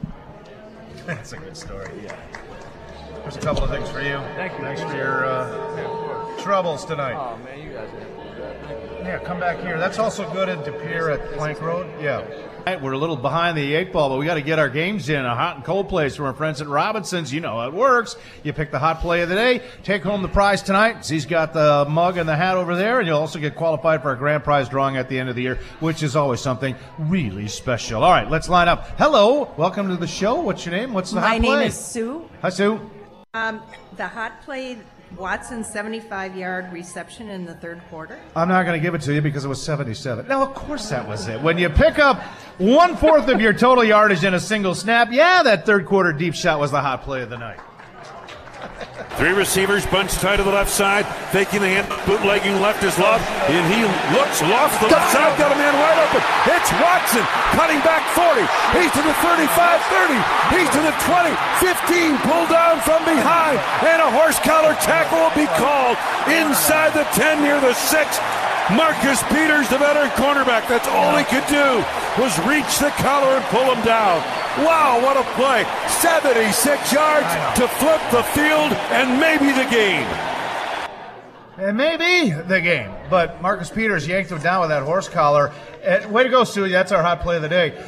That's 1.06 1.32
a 1.32 1.36
good 1.36 1.56
story. 1.56 1.90
Yeah. 2.04 2.16
There's 3.30 3.44
a 3.44 3.46
couple 3.46 3.62
of 3.62 3.70
things 3.70 3.88
for 3.88 4.02
you. 4.02 4.16
Thank 4.34 4.58
you. 4.58 4.64
Thanks 4.64 4.82
for 4.82 4.92
your 4.92 5.24
uh, 5.24 6.42
troubles 6.42 6.84
tonight. 6.84 7.14
Oh 7.14 7.38
man, 7.44 7.62
you 7.62 7.72
guys. 7.72 7.88
Yeah, 9.04 9.20
come 9.20 9.38
back 9.38 9.60
here. 9.60 9.78
That's 9.78 10.00
also 10.00 10.28
good 10.32 10.48
in 10.48 10.58
De 10.64 10.72
Pere 10.72 11.10
at 11.10 11.32
Plank 11.38 11.60
Road. 11.60 11.88
Yeah. 12.02 12.26
All 12.26 12.64
right, 12.66 12.82
we're 12.82 12.90
a 12.90 12.98
little 12.98 13.16
behind 13.16 13.56
the 13.56 13.74
eight 13.74 13.92
ball, 13.92 14.08
but 14.08 14.18
we 14.18 14.26
got 14.26 14.34
to 14.34 14.42
get 14.42 14.58
our 14.58 14.68
games 14.68 15.08
in. 15.08 15.24
A 15.24 15.36
hot 15.36 15.54
and 15.54 15.64
cold 15.64 15.88
place 15.88 16.16
from 16.16 16.26
our 16.26 16.34
friends 16.34 16.60
at 16.60 16.66
Robinson's. 16.66 17.32
You 17.32 17.40
know 17.40 17.56
how 17.56 17.68
it 17.68 17.72
works. 17.72 18.16
You 18.42 18.52
pick 18.52 18.72
the 18.72 18.80
hot 18.80 18.98
play 18.98 19.22
of 19.22 19.28
the 19.28 19.36
day, 19.36 19.62
take 19.84 20.02
home 20.02 20.22
the 20.22 20.28
prize 20.28 20.60
tonight. 20.60 21.06
He's 21.06 21.24
got 21.24 21.52
the 21.52 21.86
mug 21.88 22.16
and 22.16 22.28
the 22.28 22.34
hat 22.34 22.56
over 22.56 22.74
there, 22.74 22.98
and 22.98 23.06
you'll 23.06 23.20
also 23.20 23.38
get 23.38 23.54
qualified 23.54 24.02
for 24.02 24.12
a 24.12 24.16
grand 24.16 24.42
prize 24.42 24.68
drawing 24.68 24.96
at 24.96 25.08
the 25.08 25.20
end 25.20 25.28
of 25.28 25.36
the 25.36 25.42
year, 25.42 25.60
which 25.78 26.02
is 26.02 26.16
always 26.16 26.40
something 26.40 26.74
really 26.98 27.46
special. 27.46 28.02
All 28.02 28.10
right, 28.10 28.28
let's 28.28 28.48
line 28.48 28.66
up. 28.66 28.98
Hello, 28.98 29.54
welcome 29.56 29.88
to 29.88 29.96
the 29.96 30.08
show. 30.08 30.40
What's 30.40 30.66
your 30.66 30.74
name? 30.74 30.92
What's 30.92 31.10
the 31.10 31.20
My 31.20 31.28
hot 31.28 31.40
name 31.40 31.60
is 31.60 31.78
Sue. 31.78 32.28
Hi, 32.42 32.48
Sue. 32.48 32.90
Um, 33.32 33.62
the 33.96 34.08
hot 34.08 34.42
play, 34.42 34.76
Watson 35.16 35.62
75 35.62 36.34
yard 36.34 36.72
reception 36.72 37.30
in 37.30 37.44
the 37.44 37.54
third 37.54 37.80
quarter. 37.88 38.18
I'm 38.34 38.48
not 38.48 38.64
going 38.64 38.76
to 38.76 38.82
give 38.82 38.96
it 38.96 39.02
to 39.02 39.14
you 39.14 39.20
because 39.20 39.44
it 39.44 39.48
was 39.48 39.62
77. 39.62 40.26
No, 40.26 40.42
of 40.42 40.52
course 40.52 40.90
that 40.90 41.06
was 41.06 41.28
it. 41.28 41.40
When 41.40 41.56
you 41.56 41.68
pick 41.68 42.00
up 42.00 42.20
one 42.58 42.96
fourth 42.96 43.28
of 43.28 43.40
your 43.40 43.52
total 43.52 43.84
yardage 43.84 44.24
in 44.24 44.34
a 44.34 44.40
single 44.40 44.74
snap, 44.74 45.10
yeah, 45.12 45.44
that 45.44 45.64
third 45.64 45.86
quarter 45.86 46.12
deep 46.12 46.34
shot 46.34 46.58
was 46.58 46.72
the 46.72 46.80
hot 46.80 47.04
play 47.04 47.22
of 47.22 47.30
the 47.30 47.38
night. 47.38 47.60
Three 49.20 49.36
receivers 49.36 49.84
bunched 49.84 50.16
tight 50.24 50.40
to 50.40 50.48
the 50.48 50.56
left 50.56 50.72
side, 50.72 51.04
faking 51.28 51.60
the 51.60 51.68
hand, 51.68 51.84
bootlegging 52.08 52.56
left 52.56 52.80
is 52.80 52.96
love, 52.96 53.20
and 53.52 53.60
he 53.68 53.84
looks 54.16 54.40
lost 54.48 54.80
the 54.80 54.88
left 54.88 55.12
side, 55.12 55.36
got 55.36 55.52
a 55.52 55.60
man 55.60 55.76
wide 55.76 56.00
open. 56.08 56.24
It's 56.48 56.72
Watson 56.80 57.20
cutting 57.52 57.84
back 57.84 58.00
40. 58.16 58.40
He's 58.80 58.88
to 58.96 59.04
the 59.04 59.12
35, 59.20 59.44
30. 59.44 60.16
He's 60.56 60.70
to 60.72 60.80
the 60.80 60.96
20, 61.04 61.36
15, 61.60 62.16
pulled 62.24 62.48
down 62.48 62.80
from 62.80 63.04
behind, 63.04 63.60
and 63.84 64.00
a 64.00 64.08
horse 64.08 64.40
collar 64.40 64.72
tackle 64.80 65.20
will 65.20 65.36
be 65.36 65.44
called 65.60 66.00
inside 66.32 66.96
the 66.96 67.04
10 67.12 67.44
near 67.44 67.60
the 67.60 67.76
6. 67.76 67.92
Marcus 68.72 69.20
Peters, 69.28 69.68
the 69.68 69.76
veteran 69.76 70.08
cornerback, 70.16 70.64
that's 70.64 70.88
all 70.96 71.12
he 71.20 71.28
could 71.28 71.44
do 71.44 71.84
was 72.16 72.32
reach 72.48 72.80
the 72.80 72.88
collar 73.04 73.36
and 73.36 73.44
pull 73.52 73.68
him 73.68 73.84
down. 73.84 74.24
Wow, 74.64 75.00
what 75.02 75.16
a 75.16 75.22
play. 75.34 75.64
76 75.88 76.92
yards 76.92 77.26
to 77.58 77.68
flip 77.68 78.00
the 78.10 78.22
field 78.34 78.72
and 78.92 79.18
maybe 79.20 79.52
the 79.52 79.68
game. 79.70 80.06
And 81.58 81.76
maybe 81.76 82.30
the 82.30 82.60
game. 82.60 82.90
But 83.10 83.40
Marcus 83.42 83.70
Peters 83.70 84.06
yanked 84.06 84.30
him 84.30 84.40
down 84.40 84.60
with 84.62 84.70
that 84.70 84.82
horse 84.82 85.08
collar. 85.08 85.52
And 85.84 86.10
way 86.12 86.22
to 86.24 86.28
go, 86.30 86.42
Stewie. 86.42 86.70
That's 86.70 86.92
our 86.92 87.02
hot 87.02 87.20
play 87.20 87.36
of 87.36 87.42
the 87.42 87.48
day. 87.48 87.82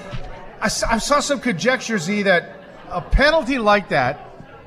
I 0.61 0.69
saw, 0.69 0.87
I 0.91 0.99
saw 0.99 1.21
some 1.21 1.41
conjecture, 1.41 1.99
Z, 1.99 2.23
that 2.23 2.57
a 2.91 3.01
penalty 3.01 3.59
like 3.59 3.89
that, 3.89 4.21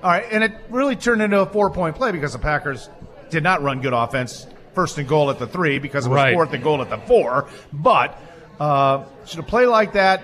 all 0.04 0.10
right, 0.12 0.26
and 0.32 0.44
it 0.44 0.52
really 0.70 0.96
turned 0.96 1.22
into 1.22 1.40
a 1.40 1.46
four 1.46 1.70
point 1.70 1.96
play 1.96 2.12
because 2.12 2.34
the 2.34 2.40
Packers 2.40 2.90
did 3.30 3.44
not 3.44 3.62
run 3.62 3.82
good 3.82 3.94
offense 3.94 4.48
first 4.74 4.98
and 4.98 5.08
goal 5.08 5.30
at 5.30 5.40
the 5.40 5.48
three 5.48 5.80
because 5.80 6.06
it 6.06 6.10
was 6.10 6.18
Right. 6.18 6.34
fourth 6.34 6.52
and 6.54 6.64
goal 6.64 6.82
at 6.82 6.90
the 6.90 6.98
four. 6.98 7.48
But 7.72 8.20
uh, 8.60 9.06
should 9.26 9.40
a 9.40 9.44
play 9.44 9.66
like 9.68 9.94
that, 9.94 10.22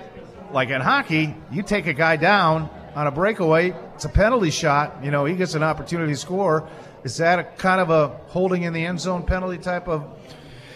like 0.53 0.69
in 0.69 0.81
hockey, 0.81 1.35
you 1.51 1.63
take 1.63 1.87
a 1.87 1.93
guy 1.93 2.15
down 2.15 2.69
on 2.95 3.07
a 3.07 3.11
breakaway, 3.11 3.73
it's 3.95 4.05
a 4.05 4.09
penalty 4.09 4.49
shot. 4.51 5.03
You 5.03 5.11
know, 5.11 5.25
he 5.25 5.35
gets 5.35 5.53
an 5.55 5.63
opportunity 5.63 6.13
to 6.13 6.17
score. 6.19 6.67
Is 7.03 7.17
that 7.17 7.39
a 7.39 7.43
kind 7.43 7.81
of 7.81 7.89
a 7.89 8.09
holding 8.27 8.63
in 8.63 8.73
the 8.73 8.85
end 8.85 8.99
zone 8.99 9.23
penalty 9.23 9.57
type 9.57 9.87
of 9.87 10.03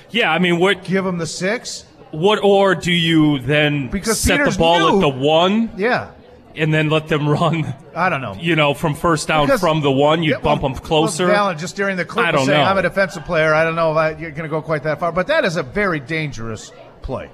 Yeah, 0.10 0.32
I 0.32 0.40
mean, 0.40 0.60
what 0.60 0.84
give 0.84 1.06
him 1.06 1.18
the 1.18 1.28
six? 1.28 1.86
what 2.12 2.40
or 2.44 2.76
do 2.76 2.94
you 2.94 3.40
then 3.40 3.90
Because 3.90 4.20
set 4.20 4.38
Peters 4.38 4.56
the 4.56 4.60
ball 4.60 4.80
knew- 4.80 4.96
at 4.98 5.02
the 5.02 5.10
one 5.20 5.70
Yeah, 5.76 6.12
and 6.56 6.74
then 6.74 6.90
let 6.90 7.10
them 7.10 7.28
run? 7.28 7.74
I 7.94 8.08
don't 8.10 8.22
know. 8.22 8.36
You 8.40 8.56
know, 8.56 8.74
from 8.74 8.96
first 8.96 9.28
down 9.28 9.48
Because- 9.48 9.60
from 9.60 9.82
the 9.82 9.92
one, 9.92 10.24
you 10.24 10.32
Yeah, 10.32 10.38
bump 10.40 10.62
well, 10.64 10.72
them 10.74 10.82
closer. 10.82 11.28
Well, 11.28 11.54
Valen, 11.54 11.60
just 11.60 11.76
during 11.76 11.98
the 11.98 12.06
clip, 12.06 12.26
I 12.26 12.32
don't 12.32 12.46
saying, 12.46 12.58
know. 12.64 12.70
I'm 12.70 12.78
a 12.78 12.82
defensive 12.84 13.26
player. 13.26 13.54
I 13.54 13.66
don't 13.66 13.76
know 13.76 13.92
if 13.92 13.98
I, 13.98 14.10
you're 14.12 14.32
going 14.32 14.44
to 14.44 14.50
go 14.50 14.62
quite 14.62 14.84
that 14.84 15.00
far, 15.02 15.12
but 15.12 15.28
that 15.28 15.44
is 15.44 15.58
a 15.58 15.64
very 15.64 16.00
dangerous 16.00 16.72
play. 17.02 17.30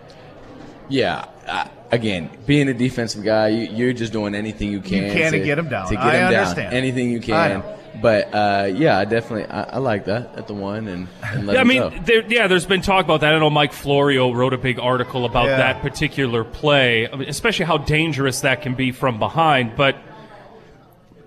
Yeah. 0.89 1.25
Uh, 1.47 1.65
again, 1.91 2.30
being 2.45 2.69
a 2.69 2.73
defensive 2.73 3.23
guy, 3.23 3.49
you, 3.49 3.67
you're 3.75 3.93
just 3.93 4.13
doing 4.13 4.34
anything 4.36 4.71
you 4.71 4.82
can, 4.82 5.12
can 5.12 5.32
to 5.34 5.39
get 5.39 5.58
him 5.58 5.69
down. 5.69 5.88
To 5.88 5.95
get 5.95 6.04
I 6.04 6.15
him 6.17 6.27
understand. 6.27 6.56
down, 6.71 6.73
anything 6.73 7.12
you 7.12 7.19
can. 7.19 7.60
know. 7.60 7.77
But 8.01 8.34
uh, 8.34 8.69
yeah, 8.73 8.97
I 8.97 9.06
definitely 9.06 9.45
I, 9.45 9.63
I 9.63 9.77
like 9.77 10.06
that 10.06 10.34
at 10.36 10.47
the 10.47 10.54
one 10.54 10.88
and, 10.88 11.08
and 11.23 11.45
let 11.45 11.58
I 11.58 11.63
mean, 11.65 11.82
go. 11.82 11.89
there, 12.06 12.25
yeah, 12.25 12.47
there's 12.47 12.65
been 12.65 12.82
talk 12.82 13.04
about 13.06 13.19
that. 13.21 13.34
I 13.36 13.38
know 13.39 13.49
Mike 13.49 13.73
Florio 13.73 14.32
wrote 14.32 14.54
a 14.54 14.58
big 14.58 14.80
article 14.80 15.25
about 15.25 15.47
Yeah. 15.47 15.58
that 15.58 15.82
particular 15.82 16.43
play, 16.45 17.08
I 17.10 17.15
mean, 17.15 17.27
especially 17.30 17.65
how 17.65 17.77
dangerous 17.77 18.41
that 18.41 18.62
can 18.62 18.75
be 18.75 18.91
from 18.93 19.19
behind. 19.19 19.75
But 19.75 19.97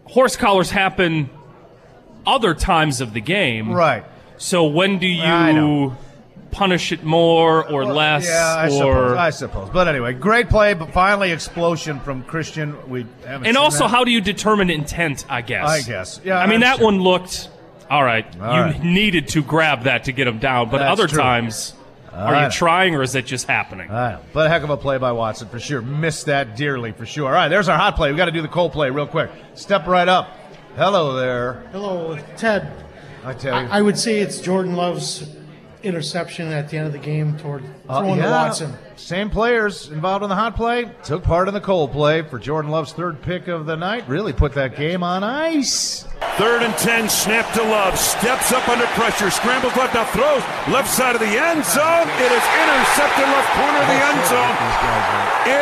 horse 0.04 0.36
collars 0.36 0.70
happen 0.70 1.30
other 2.26 2.54
times 2.54 3.00
of 3.00 3.12
the 3.12 3.20
game, 3.20 3.70
Right. 3.70 4.04
So 4.36 4.64
when 4.64 4.98
do 4.98 5.06
I 5.20 5.52
know. 5.52 5.82
you 5.84 5.96
punish 6.54 6.92
it 6.92 7.02
more 7.02 7.68
or 7.68 7.84
Well, 7.84 7.94
less? 7.94 8.26
Yeah, 8.26 8.54
I 8.56 8.66
or 8.66 8.70
suppose. 8.70 9.16
I 9.16 9.30
suppose. 9.30 9.70
But 9.70 9.88
anyway, 9.88 10.12
great 10.14 10.48
play, 10.48 10.72
but 10.74 10.92
finally 10.92 11.32
explosion 11.32 12.00
from 12.00 12.22
Christian. 12.22 12.88
We 12.88 13.06
haven't 13.26 13.46
and 13.48 13.56
also, 13.56 13.84
that. 13.84 13.88
how 13.88 14.04
do 14.04 14.10
you 14.12 14.20
determine 14.20 14.70
intent? 14.70 15.26
I 15.28 15.42
guess. 15.42 15.68
I 15.68 15.82
guess. 15.82 16.20
Yeah, 16.24 16.38
I 16.38 16.46
mean, 16.46 16.60
that 16.60 16.80
understand. 16.80 16.84
one 16.84 17.02
looked 17.02 17.48
all 17.90 18.04
right. 18.04 18.24
All 18.40 18.54
you 18.54 18.60
right. 18.62 18.82
needed 18.82 19.28
to 19.28 19.42
grab 19.42 19.82
that 19.84 20.04
to 20.04 20.12
get 20.12 20.26
him 20.26 20.38
down, 20.38 20.70
but 20.70 20.78
That's 20.78 20.92
other 20.92 21.08
true. 21.08 21.18
times, 21.18 21.74
are 22.12 22.34
I 22.34 22.44
you 22.46 22.50
trying 22.50 22.94
or 22.94 23.02
is 23.02 23.14
it 23.14 23.26
just 23.26 23.46
happening? 23.46 23.90
I 23.90 24.12
know. 24.12 24.20
But 24.32 24.46
a 24.46 24.48
heck 24.48 24.62
of 24.62 24.70
a 24.70 24.76
play 24.76 24.98
by 24.98 25.12
Watson 25.12 25.48
for 25.48 25.58
sure. 25.58 25.82
Missed 25.82 26.26
that 26.26 26.56
dearly 26.56 26.92
for 26.92 27.04
sure. 27.04 27.26
All 27.26 27.32
right, 27.32 27.48
there's 27.48 27.68
our 27.68 27.76
hot 27.76 27.96
play. 27.96 28.10
We 28.10 28.16
got 28.16 28.26
to 28.26 28.32
do 28.32 28.42
the 28.42 28.48
cold 28.48 28.72
play 28.72 28.90
real 28.90 29.06
quick. 29.06 29.30
Step 29.54 29.86
right 29.86 30.08
up. 30.08 30.28
Hello 30.76 31.14
there. 31.14 31.64
Hello, 31.72 32.18
Ted. 32.36 32.72
I 33.24 33.32
tell 33.34 33.62
you. 33.62 33.68
I, 33.68 33.78
I 33.78 33.82
would 33.82 33.98
say 33.98 34.18
it's 34.20 34.40
Jordan 34.40 34.74
Love's 34.76 35.26
interception 35.84 36.50
at 36.52 36.68
the 36.68 36.78
end 36.78 36.86
of 36.86 36.92
the 36.92 36.98
game 36.98 37.36
toward 37.38 37.62
Uh, 37.88 38.00
throwing 38.00 38.18
yeah, 38.18 38.24
to 38.26 38.30
Watson. 38.30 38.72
Same 38.96 39.28
players 39.30 39.88
involved 39.90 40.22
in 40.22 40.28
the 40.30 40.34
hot 40.34 40.56
play. 40.56 40.90
Took 41.04 41.22
part 41.22 41.46
in 41.48 41.54
the 41.54 41.60
cold 41.60 41.92
play 41.92 42.22
for 42.22 42.38
Jordan 42.38 42.70
Love's 42.70 42.92
third 42.92 43.20
pick 43.22 43.48
of 43.48 43.66
the 43.66 43.76
night. 43.76 44.04
Really 44.08 44.32
put 44.32 44.52
that 44.54 44.76
game 44.76 45.02
on 45.02 45.22
ice. 45.22 46.06
Third 46.38 46.62
and 46.62 46.74
10, 46.78 47.08
snap 47.08 47.46
to 47.54 47.62
Love, 47.62 47.98
steps 47.98 48.50
up 48.50 48.66
under 48.68 48.86
pressure, 48.98 49.30
scrambles 49.30 49.76
left, 49.76 49.94
now 49.94 50.04
throws 50.10 50.42
left 50.72 50.90
side 50.90 51.14
of 51.14 51.20
the 51.20 51.30
end 51.30 51.62
zone. 51.64 52.08
It 52.18 52.32
is 52.32 52.44
intercepted 52.58 53.26
left 53.28 53.50
corner 53.54 53.78
of 53.78 53.86
the 53.86 54.00
end 54.02 54.20
zone. 54.26 54.54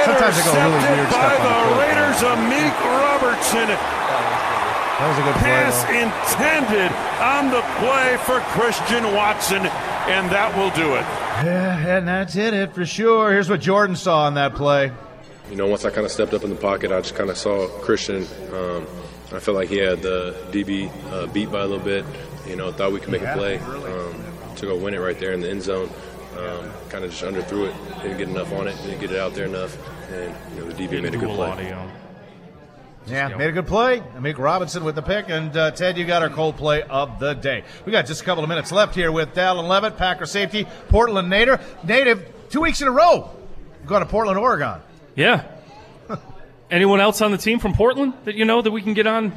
Sometimes 0.06 0.35
they 0.38 0.44
go 0.46 0.54
really 0.54 0.78
Intercepted 0.78 1.12
by 1.12 1.28
the 1.28 1.42
the 1.42 1.52
field. 1.52 1.78
Raiders, 1.82 2.18
Amik 2.24 2.76
Robertson. 3.02 3.68
That 3.68 5.08
was 5.11 5.18
a 5.18 5.24
good 5.26 5.35
play. 5.42 5.50
Pass 5.50 5.76
intended 5.90 6.92
on 7.18 7.50
the 7.50 7.64
play 7.82 8.16
for 8.22 8.38
Christian 8.54 9.02
Watson, 9.12 9.66
and 10.08 10.30
that 10.30 10.56
will 10.56 10.70
do 10.70 10.94
it. 10.94 11.04
Yeah, 11.44 11.96
and 11.98 12.08
that's 12.08 12.34
did 12.34 12.54
it 12.54 12.74
for 12.74 12.84
sure. 12.86 13.30
Here's 13.30 13.48
what 13.48 13.60
Jordan 13.60 13.96
saw 13.96 14.24
on 14.24 14.34
that 14.34 14.54
play. 14.54 14.92
You 15.50 15.56
know, 15.56 15.66
once 15.66 15.84
I 15.84 15.90
kind 15.90 16.04
of 16.06 16.12
stepped 16.12 16.32
up 16.34 16.44
in 16.44 16.50
the 16.50 16.56
pocket, 16.56 16.92
I 16.92 17.00
just 17.00 17.14
kind 17.14 17.30
of 17.30 17.36
saw 17.36 17.68
Christian. 17.80 18.26
Um, 18.52 18.86
I 19.32 19.38
felt 19.40 19.56
like 19.56 19.68
he 19.68 19.78
had 19.78 20.02
the 20.02 20.34
DB 20.50 20.90
uh, 21.12 21.26
beat 21.26 21.50
by 21.50 21.60
a 21.60 21.66
little 21.66 21.84
bit. 21.84 22.04
You 22.46 22.56
know, 22.56 22.72
thought 22.72 22.92
we 22.92 23.00
could 23.00 23.10
make 23.10 23.22
a 23.22 23.34
play 23.34 23.58
um, 23.58 24.24
to 24.56 24.66
go 24.66 24.76
win 24.76 24.94
it 24.94 24.98
right 24.98 25.18
there 25.18 25.32
in 25.32 25.40
the 25.40 25.50
end 25.50 25.62
zone. 25.62 25.90
Um, 26.36 26.70
kind 26.88 27.04
of 27.04 27.10
just 27.10 27.22
underthrew 27.22 27.68
it, 27.68 28.02
didn't 28.02 28.18
get 28.18 28.28
enough 28.28 28.52
on 28.52 28.66
it, 28.66 28.76
didn't 28.82 29.00
get 29.00 29.12
it 29.12 29.18
out 29.18 29.34
there 29.34 29.44
enough, 29.44 29.76
and 30.10 30.34
you 30.54 30.60
know 30.60 30.70
the 30.70 30.74
DB 30.88 31.02
made 31.02 31.14
a 31.14 31.18
good 31.18 31.28
play. 31.28 31.50
audio. 31.50 31.90
Yeah, 33.06 33.28
made 33.36 33.48
a 33.48 33.52
good 33.52 33.66
play. 33.66 34.00
Amik 34.16 34.38
Robinson 34.38 34.84
with 34.84 34.94
the 34.94 35.02
pick. 35.02 35.28
And 35.28 35.56
uh, 35.56 35.70
Ted, 35.72 35.98
you 35.98 36.04
got 36.04 36.22
our 36.22 36.30
cold 36.30 36.56
play 36.56 36.82
of 36.82 37.18
the 37.18 37.34
day. 37.34 37.64
We 37.84 37.92
got 37.92 38.06
just 38.06 38.22
a 38.22 38.24
couple 38.24 38.44
of 38.44 38.48
minutes 38.48 38.70
left 38.70 38.94
here 38.94 39.10
with 39.10 39.34
Dallin 39.34 39.68
Leavitt, 39.68 39.96
Packer 39.96 40.26
safety, 40.26 40.66
Portland 40.88 41.28
native. 41.28 41.60
Native, 41.84 42.32
two 42.48 42.60
weeks 42.60 42.80
in 42.80 42.88
a 42.88 42.92
row. 42.92 43.30
going 43.86 44.02
to 44.02 44.08
Portland, 44.08 44.38
Oregon. 44.38 44.80
Yeah. 45.16 45.44
Anyone 46.70 47.00
else 47.00 47.20
on 47.20 47.32
the 47.32 47.38
team 47.38 47.58
from 47.58 47.74
Portland 47.74 48.14
that 48.24 48.36
you 48.36 48.44
know 48.44 48.62
that 48.62 48.70
we 48.70 48.82
can 48.82 48.94
get 48.94 49.06
on 49.06 49.32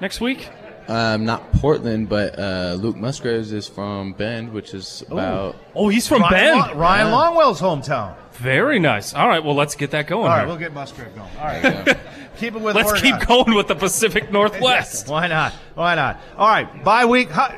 next 0.00 0.20
week? 0.20 0.48
Um, 0.90 1.24
not 1.24 1.52
Portland, 1.52 2.08
but 2.08 2.36
uh, 2.36 2.76
Luke 2.80 2.96
Musgraves 2.96 3.52
is 3.52 3.68
from 3.68 4.12
Bend, 4.12 4.52
which 4.52 4.74
is 4.74 5.04
about. 5.08 5.54
Oh, 5.72 5.88
he's 5.88 6.08
from 6.08 6.22
Ryan, 6.22 6.32
Bend. 6.34 6.58
Long- 6.58 6.78
Ryan 6.78 7.06
Longwell's 7.06 7.60
hometown. 7.60 8.16
Very 8.32 8.80
nice. 8.80 9.14
All 9.14 9.28
right, 9.28 9.44
well, 9.44 9.54
let's 9.54 9.76
get 9.76 9.92
that 9.92 10.08
going. 10.08 10.24
All 10.24 10.28
right, 10.30 10.38
here. 10.40 10.48
we'll 10.48 10.56
get 10.56 10.72
Musgrave 10.72 11.14
going. 11.14 11.30
All 11.38 11.44
right, 11.44 11.96
keep 12.38 12.56
it 12.56 12.60
with 12.60 12.74
let's 12.74 12.90
Oregon. 12.90 13.18
keep 13.18 13.28
going 13.28 13.54
with 13.54 13.68
the 13.68 13.76
Pacific 13.76 14.32
Northwest. 14.32 15.06
Why 15.08 15.28
not? 15.28 15.52
Why 15.74 15.94
not? 15.94 16.20
All 16.36 16.48
right, 16.48 16.82
bye 16.82 17.04
week. 17.04 17.30
how- 17.30 17.54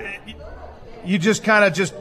You 1.07 1.19
just 1.19 1.43
kind 1.43 1.65
of 1.65 1.73
just 1.73 1.95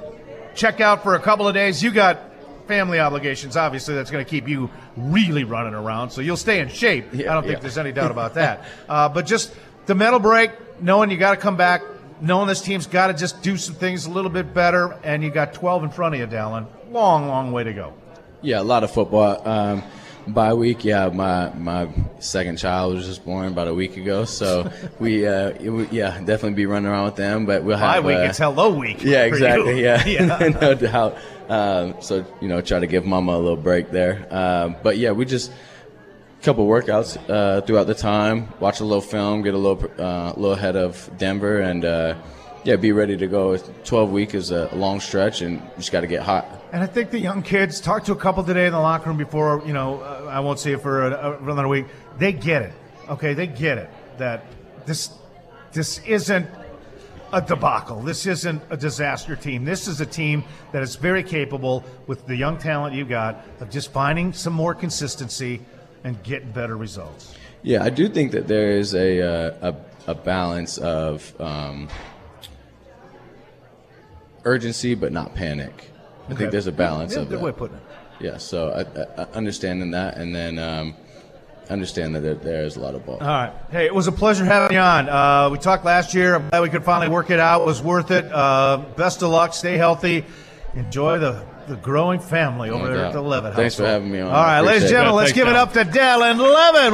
check 0.54 0.82
out 0.82 1.02
for 1.02 1.16
a 1.16 1.20
couple 1.20 1.48
of 1.48 1.54
days. 1.54 1.82
You 1.82 1.92
got 1.92 2.20
family 2.68 3.00
obligations, 3.00 3.56
obviously. 3.56 3.96
That's 3.96 4.12
going 4.12 4.24
to 4.26 4.30
keep 4.30 4.50
you 4.50 4.70
really 4.98 5.44
running 5.46 5.76
around, 5.76 6.10
so 6.10 6.20
you'll 6.20 6.36
stay 6.36 6.60
in 6.60 6.68
shape. 6.68 7.06
Yeah, 7.14 7.32
I 7.32 7.34
don't 7.36 7.44
think 7.44 7.56
yeah. 7.56 7.60
there's 7.62 7.78
any 7.78 7.94
doubt 7.94 8.12
about 8.12 8.34
that. 8.34 8.66
uh, 8.90 9.08
but 9.10 9.26
just 9.26 9.54
the 9.86 9.96
mental 9.96 10.20
break, 10.20 10.52
knowing 10.82 11.10
you 11.12 11.18
got 11.18 11.32
to 11.32 11.38
come 11.38 11.58
back, 11.58 11.82
knowing 12.22 12.48
this 12.48 12.62
team's 12.62 12.88
got 12.88 13.08
to 13.08 13.14
just 13.14 13.42
do 13.42 13.58
some 13.58 13.76
things 13.76 14.06
a 14.06 14.10
little 14.12 14.32
bit 14.32 14.54
better, 14.54 14.98
and 15.04 15.24
you 15.24 15.30
got 15.32 15.54
12 15.54 15.86
in 15.86 15.90
front 15.90 16.16
of 16.16 16.20
you, 16.22 16.28
Dallin. 16.28 16.68
Long, 16.92 17.28
long 17.28 17.52
way 17.52 17.64
to 17.64 17.74
go. 17.74 17.94
Yeah, 18.42 18.60
a 18.62 18.64
lot 18.64 18.84
of 18.84 18.92
football. 18.92 19.48
Um, 19.48 19.84
bye 20.28 20.54
week, 20.54 20.84
yeah, 20.84 21.10
my 21.10 21.52
my 21.54 21.88
second 22.20 22.58
child 22.58 22.96
was 22.96 23.06
just 23.06 23.24
born 23.26 23.48
about 23.48 23.68
a 23.68 23.74
week 23.74 23.98
ago, 23.98 24.26
so 24.26 24.72
we, 25.00 25.26
uh, 25.28 25.52
would- 25.72 25.92
yeah, 25.92 26.18
definitely 26.20 26.54
be 26.54 26.66
running 26.66 26.90
around 26.90 27.06
with 27.06 27.16
them. 27.16 27.46
But 27.46 27.64
we'll 27.64 27.78
Bye 27.78 27.96
have 27.96 28.06
week, 28.06 28.18
uh, 28.18 28.22
it's 28.22 28.38
hello 28.40 28.70
week. 28.72 29.04
Yeah, 29.04 29.26
exactly. 29.26 29.78
you. 29.78 29.84
Yeah, 29.86 30.06
yeah. 30.08 30.48
no 30.62 30.74
doubt. 30.74 31.18
Um, 31.50 31.96
so 32.02 32.26
you 32.40 32.48
know, 32.48 32.62
try 32.62 32.80
to 32.80 32.88
give 32.88 33.06
Mama 33.06 33.34
a 33.34 33.38
little 33.40 33.58
break 33.58 33.92
there. 33.92 34.26
Um, 34.32 34.76
but 34.84 34.98
yeah, 34.98 35.12
we 35.12 35.26
just 35.26 35.52
couple 36.42 36.68
workouts 36.68 37.18
uh, 37.30 37.62
throughout 37.62 37.86
the 37.86 37.96
time, 37.96 38.52
watch 38.60 38.80
a 38.80 38.84
little 38.84 39.02
film, 39.02 39.42
get 39.44 39.54
a 39.54 39.58
little 39.58 39.90
uh, 40.00 40.30
little 40.30 40.54
ahead 40.54 40.76
of 40.76 41.10
Denver, 41.18 41.60
and 41.60 41.86
uh, 41.86 42.16
yeah, 42.64 42.76
be 42.76 42.92
ready 42.92 43.16
to 43.18 43.28
go. 43.28 43.56
Twelve 43.84 44.12
week 44.12 44.34
is 44.34 44.52
a 44.52 44.74
long 44.74 45.00
stretch, 45.00 45.42
and 45.42 45.62
you 45.62 45.70
just 45.78 45.92
got 45.92 46.02
to 46.02 46.08
get 46.08 46.24
hot. 46.24 46.46
And 46.72 46.82
I 46.82 46.88
think 46.88 47.12
the 47.12 47.20
young 47.20 47.44
kids 47.44 47.80
talked 47.80 48.08
to 48.08 48.12
a 48.12 48.16
couple 48.16 48.44
today 48.44 48.66
in 48.66 48.74
the 48.74 48.80
locker 48.80 49.10
room 49.10 49.18
before. 49.18 49.62
You 49.66 49.74
know, 49.74 50.02
uh, 50.02 50.30
I 50.30 50.40
won't 50.40 50.60
see 50.60 50.72
it 50.72 50.82
for, 50.82 51.08
another 51.08 51.68
week. 51.68 51.86
They 52.18 52.34
get 52.34 52.64
it. 52.64 52.74
Okay, 53.10 53.34
they 53.34 53.48
get 53.48 53.78
it 53.78 53.90
that 54.18 54.46
this 54.86 55.12
this 55.74 56.00
isn't 56.06 56.48
a 57.34 57.42
debacle. 57.42 58.02
This 58.02 58.26
isn't 58.26 58.62
a 58.70 58.78
disaster 58.78 59.36
team. 59.36 59.64
This 59.64 59.88
is 59.88 60.02
a 60.02 60.06
team 60.06 60.44
that 60.74 60.84
is 60.84 60.96
very 60.96 61.24
capable 61.24 61.84
with 62.08 62.26
the 62.26 62.36
young 62.36 62.58
talent 62.58 62.94
you 62.94 63.06
got 63.06 63.46
of 63.60 63.70
just 63.70 63.94
finding 63.94 64.34
some 64.34 64.54
more 64.54 64.76
consistency 64.76 65.62
and 66.04 66.22
get 66.24 66.54
better 66.54 66.76
results. 66.78 67.36
Yeah, 67.64 67.84
I 67.84 67.90
do 67.90 68.08
think 68.10 68.32
that 68.32 68.48
there 68.48 68.72
is 68.72 68.94
a 68.96 69.22
uh, 69.22 69.74
a, 70.08 70.12
a 70.12 70.16
balance 70.16 70.78
of 70.78 71.40
um, 71.40 71.88
urgency, 74.44 74.96
but 74.96 75.12
not 75.12 75.36
panic. 75.36 75.92
I 76.30 76.34
think 76.36 76.52
there's 76.52 76.68
a 76.68 76.72
balance 76.72 77.14
Yeah, 77.14 77.22
of 77.22 77.30
good 77.30 77.40
that. 77.40 77.44
way 77.44 77.50
of 77.50 77.58
putting 77.58 77.78
it. 77.78 77.84
Yeah, 78.20 78.38
so 78.38 78.70
I, 78.70 78.82
I, 78.82 79.24
I 79.24 79.28
understanding 79.34 79.92
that, 79.92 80.18
and 80.18 80.34
then 80.34 80.60
um, 80.60 80.96
understand 81.70 82.16
that 82.16 82.22
there, 82.22 82.36
there 82.36 82.64
is 82.64 82.76
a 82.78 82.80
lot 82.80 82.96
of 82.96 83.06
ball. 83.06 83.18
All 83.20 83.28
right. 83.28 83.54
Hey, 83.72 83.86
it 83.86 83.94
was 83.96 84.08
a 84.08 84.12
pleasure 84.12 84.46
having 84.46 84.76
you 84.76 84.80
on. 84.82 85.10
Uh, 85.10 85.50
we 85.52 85.58
talked 85.58 85.84
last 85.86 86.14
year. 86.14 86.36
I'm 86.36 86.50
glad 86.50 86.62
we 86.62 86.70
could 86.70 86.84
finally 86.84 87.10
work 87.10 87.30
it 87.32 87.40
out. 87.40 87.62
It 87.62 87.66
was 87.66 87.82
worth 87.82 88.12
it. 88.12 88.26
Uh, 88.32 88.84
best 88.96 89.24
of 89.24 89.30
luck. 89.32 89.54
Stay 89.54 89.76
healthy. 89.78 90.24
Enjoy 90.76 91.18
the, 91.20 91.44
the 91.72 91.78
growing 91.78 92.20
family 92.20 92.70
over 92.70 92.84
No 92.84 92.90
there 92.90 92.98
doubt. 92.98 93.06
at 93.08 93.14
the 93.14 93.22
Leavitt 93.22 93.54
House. 93.54 93.56
Thanks 93.56 93.76
for 93.76 93.86
having 93.86 94.12
me 94.12 94.20
on. 94.20 94.28
All 94.28 94.34
right, 94.44 94.60
ladies 94.62 94.84
and 94.84 94.90
gentlemen, 94.92 95.16
let's 95.16 95.32
Thanks, 95.32 95.40
give 95.40 95.48
it 95.48 95.56
up 95.56 95.72
to 95.74 95.86
Dallin 95.86 96.38
Leavitt. 96.38 96.90